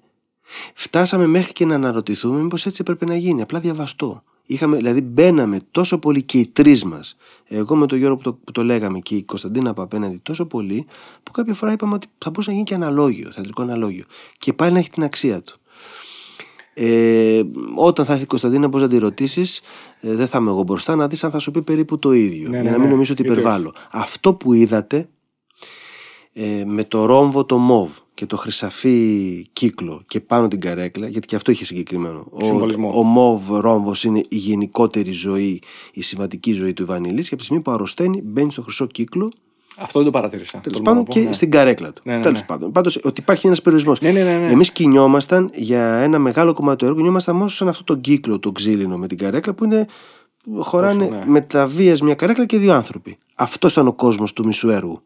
φτάσαμε 0.74 1.28
μέχρι 1.28 1.54
και 1.54 1.66
να 1.66 1.76
αναρωτηθούμε 1.76 2.42
μήπως 2.42 2.66
έτσι 2.66 2.78
έπρεπε 2.82 3.06
να 3.06 3.16
γίνει, 3.16 3.42
απλά 3.42 3.60
διαβαστό. 3.60 4.24
Είχαμε, 4.50 4.76
δηλαδή 4.76 5.02
μπαίναμε 5.02 5.60
τόσο 5.72 5.98
πολύ 5.98 6.24
και 6.24 6.38
οι 6.38 6.48
τρεις 6.48 6.84
μας, 6.84 7.16
εγώ 7.46 7.76
με 7.76 7.86
τον 7.86 7.98
Γιώργο 7.98 8.18
που 8.18 8.24
το, 8.24 8.34
που 8.34 8.52
το 8.52 8.64
λέγαμε 8.64 9.00
και 9.00 9.16
η 9.16 9.24
Κωνσταντίνα 9.24 9.70
από 9.70 9.82
απέναντι 9.82 10.20
τόσο 10.24 10.46
πολύ, 10.46 10.86
που 11.24 11.32
κάποια 11.32 11.54
φορά 11.54 11.72
είπαμε 11.72 11.94
ότι 11.94 12.08
θα 12.18 12.30
μπορούσε 12.30 12.50
να 12.50 12.56
γίνει 12.56 12.68
και 12.68 12.74
αναλόγιο, 12.74 13.32
θεατρικό 13.32 13.62
αναλόγιο. 13.62 14.06
Και 14.40 14.54
πάλι 14.54 14.72
να 14.72 14.80
έχει 14.80 14.90
την 14.90 15.04
αξία 15.04 15.42
του. 15.42 15.60
Ε, 16.74 17.42
όταν 17.76 18.06
θα 18.06 18.12
έρθει 18.12 18.24
η 18.24 18.28
Κωνσταντίνα, 18.28 18.68
μπορείς 18.68 18.88
να 18.88 18.94
τη 18.94 19.00
ρωτήσεις, 19.00 19.62
ε, 20.02 20.16
δεν 20.16 20.28
θα 20.28 20.38
είμαι 20.38 20.50
εγώ 20.50 20.64
μπροστά, 20.64 20.96
να 20.96 21.08
δεις 21.08 21.24
αν 21.24 21.32
θα 21.32 21.40
σου 21.40 21.52
πει 21.52 21.62
περίπου 21.62 22.00
το 22.00 22.12
ίδιο. 22.12 22.50
Ναι, 22.50 22.62
για 22.62 22.64
ναι, 22.64 22.70
να 22.70 22.78
μην 22.78 22.86
ναι. 22.86 22.92
νομίζω 22.94 23.14
ότι 23.14 23.22
Γιατί 23.22 23.40
υπερβάλλω. 23.40 23.74
Αυτό 23.92 24.34
που 24.34 24.54
είδατε 24.54 25.10
ε, 26.34 26.64
με 26.66 26.84
το 26.84 27.06
ρόμβο 27.06 27.46
το 27.46 27.58
μοβ 27.58 27.92
και 28.18 28.26
το 28.26 28.38
χρυσαφί 28.38 29.46
κύκλο 29.54 30.02
και 30.08 30.20
πάνω 30.22 30.48
την 30.48 30.60
καρέκλα, 30.60 31.08
γιατί 31.08 31.28
και 31.28 31.36
αυτό 31.36 31.52
είχε 31.52 31.66
συγκεκριμένο. 31.66 32.26
Ο, 32.30 32.46
Συμβολισμό. 32.46 32.92
ο 33.00 33.04
μοβ 33.04 33.50
ρόμβος 33.60 34.04
είναι 34.04 34.20
η 34.28 34.36
γενικότερη 34.36 35.12
ζωή, 35.12 35.62
η 35.92 36.02
σημαντική 36.02 36.54
ζωή 36.54 36.74
του 36.74 36.82
Ιβανιλή 36.82 37.22
και 37.22 37.28
από 37.28 37.38
τη 37.38 37.44
στιγμή 37.44 37.64
που 37.64 37.72
αρρωσταίνει 37.72 38.22
μπαίνει 38.22 38.52
στο 38.52 38.62
χρυσό 38.62 38.86
κύκλο, 38.86 39.32
Αυτό 39.78 40.00
δεν 40.00 40.12
το 40.12 40.14
παρατήρησα. 40.18 40.60
τέλος 40.60 40.78
τολμώ 40.78 40.90
να 40.90 40.96
πάντων 40.96 41.14
πω, 41.14 41.20
και 41.20 41.28
ναι. 41.28 41.34
στην 41.34 41.52
καρέκλα 41.52 41.94
του. 41.94 42.02
Ναι, 42.06 42.16
ναι, 42.16 42.22
τέλος 42.22 42.40
ναι. 42.40 42.46
πάντων. 42.46 42.72
Πάντως 42.72 43.00
ότι 43.04 43.22
υπάρχει 43.22 43.48
ένας 43.48 43.62
περιορισμός. 43.62 44.02
Ναι, 44.02 44.12
ναι, 44.12 44.24
ναι, 44.24 44.38
ναι. 44.38 44.52
Εμείς 44.52 44.72
κινιόμασταν 44.72 45.50
για 45.54 45.98
ένα 45.98 46.20
μεγάλο 46.20 46.54
κομμάτι 46.54 46.78
του 46.78 46.86
έργου, 46.86 46.98
κινιόμασταν 46.98 47.36
μόνο 47.36 47.48
σαν 47.48 47.68
αυτό 47.68 47.84
το 47.84 47.96
κύκλο, 47.96 48.40
το 48.40 48.52
ξύλινο 48.52 48.98
με 48.98 49.08
την 49.08 49.18
καρέκλα 49.18 49.54
που 49.54 49.64
είναι. 49.64 49.86
Χωράνε 50.58 51.04
Όσο, 51.04 51.14
ναι. 51.14 51.24
με 51.26 51.42
τα 51.42 51.68
βίας 51.68 52.02
μια 52.02 52.16
καρέκλα 52.16 52.46
και 52.46 52.58
δύο 52.58 52.74
άνθρωποι. 52.74 53.18
Αυτός 53.36 53.72
ήταν 53.72 53.88
ο 53.88 53.94
κόσμος 53.94 54.34
του 54.34 54.46
μισού 54.46 54.70
έργου 54.70 55.02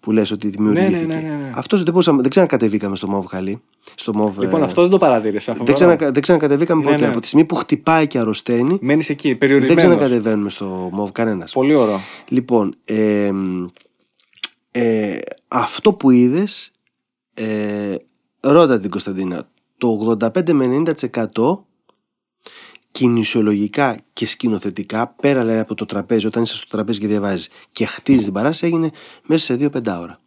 που 0.00 0.12
λες 0.12 0.30
ότι 0.30 0.48
δημιουργήθηκε. 0.48 0.96
Ναι, 1.06 1.14
ναι, 1.14 1.20
ναι, 1.20 1.36
ναι. 1.36 1.50
Αυτός 1.54 1.82
δεν, 1.82 1.92
μπορούσαμε, 1.92 2.20
δεν 2.22 2.30
ξανακατεβήκαμε 2.30 2.96
στο 2.96 3.08
Μόβ 3.08 3.24
Χαλί. 3.26 3.62
Στο 3.94 4.14
Μόβ, 4.14 4.38
Λοιπόν, 4.38 4.60
ε, 4.60 4.64
αυτό 4.64 4.80
δεν 4.82 4.90
το 4.90 4.98
παρατήρησα. 4.98 5.52
δεν, 5.52 5.56
φοβερό. 5.56 5.76
ξανακα, 5.76 6.10
δεν 6.12 6.22
ξανακατεβήκαμε 6.22 6.82
Ναι, 6.82 6.90
ποτέ. 6.90 7.00
ναι. 7.02 7.08
Από 7.08 7.20
τη 7.20 7.26
στιγμή 7.26 7.46
που 7.46 7.54
χτυπάει 7.54 8.06
και 8.06 8.18
αρρωσταίνει, 8.18 8.78
Μένεις 8.80 9.08
εκεί, 9.10 9.28
δεν 9.28 9.38
περιορισμένος. 9.38 9.82
ξανακατεβαίνουμε 9.84 10.50
στο 10.50 10.88
Μόβ 10.92 11.10
κανένας. 11.10 11.52
Πολύ 11.52 11.74
ωραίο. 11.74 12.00
Λοιπόν, 12.28 12.74
ε, 12.84 13.30
ε, 14.70 15.18
αυτό 15.48 15.92
που 15.92 16.10
είδες, 16.10 16.70
ε, 17.34 17.94
ρώτα 18.40 18.80
την 18.80 18.90
Κωνσταντίνα, 18.90 19.48
το 19.78 19.88
85 19.88 20.52
με 20.52 20.66
90% 20.66 21.64
κινησιολογικά 22.94 23.98
και 24.12 24.26
σκηνοθετικά, 24.26 25.08
πέρα 25.08 25.40
δηλαδή 25.40 25.58
από 25.58 25.74
το 25.74 25.84
τραπέζι, 25.84 26.26
όταν 26.26 26.42
είσαι 26.42 26.56
στο 26.56 26.66
τραπέζι 26.68 26.98
και 27.00 27.06
διαβάζεις 27.06 27.48
και 27.72 27.86
χτίζεις 27.86 28.24
την 28.24 28.32
παράσταση, 28.32 28.66
έγινε 28.66 28.90
μέσα 29.26 29.44
σε 29.44 29.54
δύο 29.54 29.70
πεντάωρα. 29.70 30.20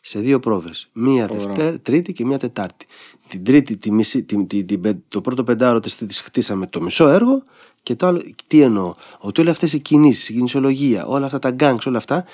Σε 0.00 0.18
δύο 0.18 0.40
πρόβες. 0.40 0.88
Μία 0.92 1.26
Φοβερό. 1.26 1.46
Δευτέρα, 1.46 1.80
Τρίτη 1.80 2.12
και 2.12 2.24
μία 2.24 2.38
Τετάρτη. 2.38 2.86
Την 3.28 3.44
Τρίτη, 3.44 3.76
τη 3.76 3.92
μισή, 3.92 4.22
την, 4.22 4.46
την, 4.46 4.66
την 4.66 4.80
πεν- 4.80 5.02
το 5.08 5.20
πρώτο 5.20 5.44
πεντάωρο 5.44 5.80
της 5.80 5.96
Τρίτης 5.96 6.20
χτίσαμε 6.20 6.66
το 6.66 6.80
μισό 6.80 7.08
έργο 7.08 7.42
και 7.82 7.94
το 7.94 8.06
άλλο, 8.06 8.22
τι 8.46 8.60
εννοώ, 8.60 8.94
ότι 9.18 9.40
όλες 9.40 9.52
αυτές 9.52 9.72
οι 9.72 9.80
κινήσεις, 9.80 10.28
η 10.28 10.32
κινησιολογία, 10.32 11.06
όλα 11.06 11.26
αυτά 11.26 11.38
τα 11.38 11.50
γκάγκς, 11.50 11.86
όλα 11.86 11.98
αυτά 11.98 12.24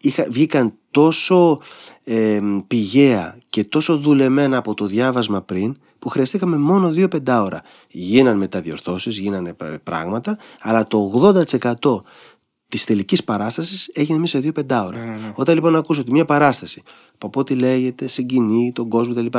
είχα, 0.00 0.26
βγήκαν 0.30 0.74
τόσο 0.90 1.60
ε, 2.04 2.40
πηγαία 2.66 3.38
και 3.48 3.64
τόσο 3.64 3.98
δουλεμένα 3.98 4.56
από 4.56 4.74
το 4.74 4.86
διάβασμα 4.86 5.42
πριν 5.42 5.76
που 6.04 6.10
χρειαστήκαμε 6.10 6.56
μόνο 6.56 6.90
δύο 6.90 7.08
πεντάωρα. 7.08 7.62
Γίναν 7.88 8.36
μεταδιορθώσεις, 8.38 9.18
γίνανε 9.18 9.52
πρα- 9.52 9.80
πράγματα, 9.82 10.38
αλλά 10.60 10.86
το 10.86 11.10
80% 11.78 12.02
της 12.68 12.84
τελικής 12.84 13.24
παράστασης 13.24 13.90
έγινε 13.92 14.18
μέσα 14.18 14.36
σε 14.36 14.42
δύο 14.42 14.52
πεντάωρα. 14.52 14.98
Ναι, 14.98 15.04
ναι, 15.04 15.10
ναι. 15.10 15.32
Όταν 15.34 15.54
λοιπόν 15.54 15.76
ακούσω 15.76 16.00
ότι 16.00 16.10
μια 16.12 16.24
παράσταση, 16.24 16.82
που 17.18 17.26
από 17.26 17.40
ό,τι 17.40 17.54
λέγεται, 17.54 18.06
συγκινεί 18.06 18.72
τον 18.72 18.88
κόσμο 18.88 19.14
κτλ., 19.14 19.38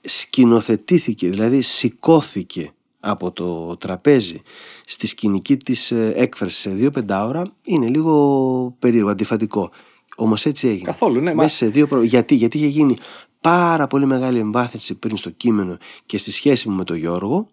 σκηνοθετήθηκε, 0.00 1.28
δηλαδή 1.28 1.60
σηκώθηκε 1.62 2.70
από 3.00 3.32
το 3.32 3.76
τραπέζι 3.76 4.40
στη 4.86 5.06
σκηνική 5.06 5.56
της 5.56 5.90
ε, 5.90 6.12
έκφρασης 6.16 6.58
σε 6.58 6.70
δύο 6.70 6.90
πεντάωρα, 6.90 7.42
είναι 7.64 7.86
λίγο 7.88 8.76
περίεργο, 8.78 9.10
αντιφατικό. 9.10 9.70
Όμως 10.16 10.46
έτσι 10.46 10.68
έγινε. 10.68 10.84
Καθόλου, 10.84 11.20
ναι, 11.20 11.34
μα- 11.34 11.42
Μέσα 11.42 11.56
σε 11.56 11.66
δύο 11.66 11.86
προ... 11.86 12.02
γιατί, 12.02 12.34
γιατί 12.34 12.58
είχε 12.58 12.66
γίνει 12.66 12.96
πάρα 13.42 13.86
πολύ 13.86 14.06
μεγάλη 14.06 14.38
εμβάθυνση 14.38 14.94
πριν 14.94 15.16
στο 15.16 15.30
κείμενο 15.30 15.76
και 16.06 16.18
στη 16.18 16.30
σχέση 16.32 16.68
μου 16.68 16.76
με 16.76 16.84
τον 16.84 16.96
Γιώργο 16.96 17.48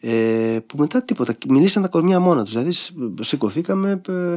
ε, 0.00 0.58
που 0.66 0.76
μετά 0.78 1.02
τίποτα. 1.02 1.34
Μιλήσαν 1.48 1.82
τα 1.82 1.88
κορμιά 1.88 2.20
μόνα 2.20 2.42
τους. 2.42 2.52
Δηλαδή 2.52 2.72
σ- 2.72 2.92
σηκωθήκαμε, 3.20 4.00
ε, 4.08 4.36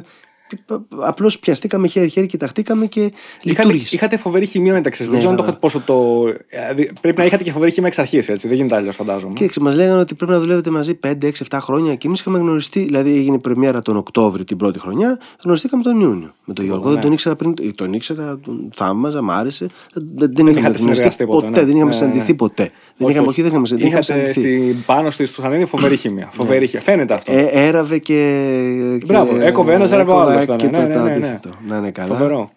απλώς 0.99 1.39
πιαστήκαμε 1.39 1.87
χέρι-χέρι, 1.87 2.27
κοιταχτήκαμε 2.27 2.85
και 2.85 2.99
Είχατε, 2.99 3.13
λειτουργήσε. 3.41 3.95
είχατε 3.95 4.17
φοβερή 4.17 4.45
χημεία 4.45 4.73
μεταξύ 4.73 5.03
σας. 5.03 5.07
Ναι, 5.13 5.19
δεν 5.19 5.27
ξέρω 5.27 5.31
αν 5.31 5.45
το 5.45 5.53
βέβαια. 5.53 5.59
είχατε 5.73 5.83
πόσο 5.87 6.33
το. 6.33 6.39
δηλαδή, 6.49 6.93
Πρέπει 7.01 7.17
να 7.17 7.25
είχατε 7.25 7.43
και 7.43 7.51
φοβερή 7.51 7.71
χημεία 7.71 7.87
εξ 7.87 7.99
αρχής, 7.99 8.29
έτσι. 8.29 8.47
Δεν 8.47 8.57
γίνεται 8.57 8.75
αλλιώς, 8.75 8.95
φαντάζομαι. 8.95 9.33
Κοίταξε, 9.33 9.59
μας 9.59 9.75
λέγανε 9.75 9.99
ότι 9.99 10.15
πρέπει 10.15 10.31
να 10.31 10.39
δουλεύετε 10.39 10.69
μαζί 10.69 10.99
5, 11.07 11.11
6, 11.27 11.31
7 11.49 11.57
χρόνια 11.61 11.95
και 11.95 12.07
εμείς 12.07 12.19
είχαμε 12.19 12.37
γνωριστεί. 12.37 12.79
Δηλαδή, 12.83 13.17
έγινε 13.17 13.39
πρεμιέρα 13.39 13.81
τον 13.81 13.97
Οκτώβρη 13.97 14.43
την 14.43 14.57
πρώτη 14.57 14.79
χρονιά, 14.79 15.19
γνωριστήκαμε 15.43 15.83
τον 15.83 15.99
Ιούνιο 15.99 16.33
με 16.45 16.53
τον 16.53 16.65
Γιώργο. 16.65 16.85
ναι. 16.87 16.93
Δεν 16.93 17.01
τον 17.01 17.11
ήξερα 17.11 17.35
πριν, 17.35 17.53
ε, 17.61 17.69
τον 17.75 17.93
ήξερα, 17.93 18.39
τον 18.39 18.69
θαύμαζα, 18.73 19.21
μ' 19.21 19.31
άρεσε. 19.31 19.67
Δεν, 19.93 20.07
δεν 20.15 20.29
είχαμε 20.31 20.49
είχατε 20.49 20.61
γνωριστεί 20.61 20.81
συνεργαστεί 20.81 21.25
ποτέ, 21.25 21.45
ποτέ, 21.47 21.59
ναι. 21.59 21.65
δεν 21.65 21.75
είχαμε 21.75 21.91
Ναι, 21.91 21.95
ναι, 21.97 22.05
ναι. 22.05 22.11
συναντηθεί 22.11 22.33
ποτέ. 22.35 22.63
Δεν 22.97 23.07
Όχι, 23.07 23.11
είχαμε, 23.15 23.27
όχι. 23.27 23.41
όχι, 23.41 23.41
δεν 23.41 23.51
είχαμε, 23.51 23.67
δεν 23.67 23.77
είχαμε 23.77 23.99
Είχατε 23.99 24.33
συναντηθεί. 24.33 24.67
στην, 24.71 24.85
πάνω 24.85 25.09
στη 25.09 25.25
Στουσανίδη 25.25 25.65
φοβερή 25.65 25.97
χημεία. 25.97 26.29
Φοβερή 26.31 26.67
χημεία. 26.67 26.83
Φαίνεται 26.85 27.13
αυτό. 27.13 27.31
Ε, 27.31 27.47
έραβε 27.51 27.97
και. 27.97 28.99
Μπράβο, 29.05 29.37
και- 29.37 29.43
έκοβε 29.43 29.73
ένας, 29.73 29.91
έραβε 29.91 30.11
ο 30.35 30.37
άλλος, 30.37 30.63
έκοβα 30.63 30.63
ήταν, 30.63 30.71
Και 30.71 30.77
ναι, 30.77 30.87
το 30.87 30.87
ναι, 30.87 30.93
το 30.93 31.03
ναι, 31.03 31.09
ναι. 31.09 31.27
αντίθετο. 31.27 31.57
Να 31.67 31.77
είναι 31.77 31.91
καλά. 31.91 32.07
Φοβερό. 32.07 32.51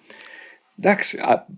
Εντάξει, 0.78 1.18
α, 1.18 1.46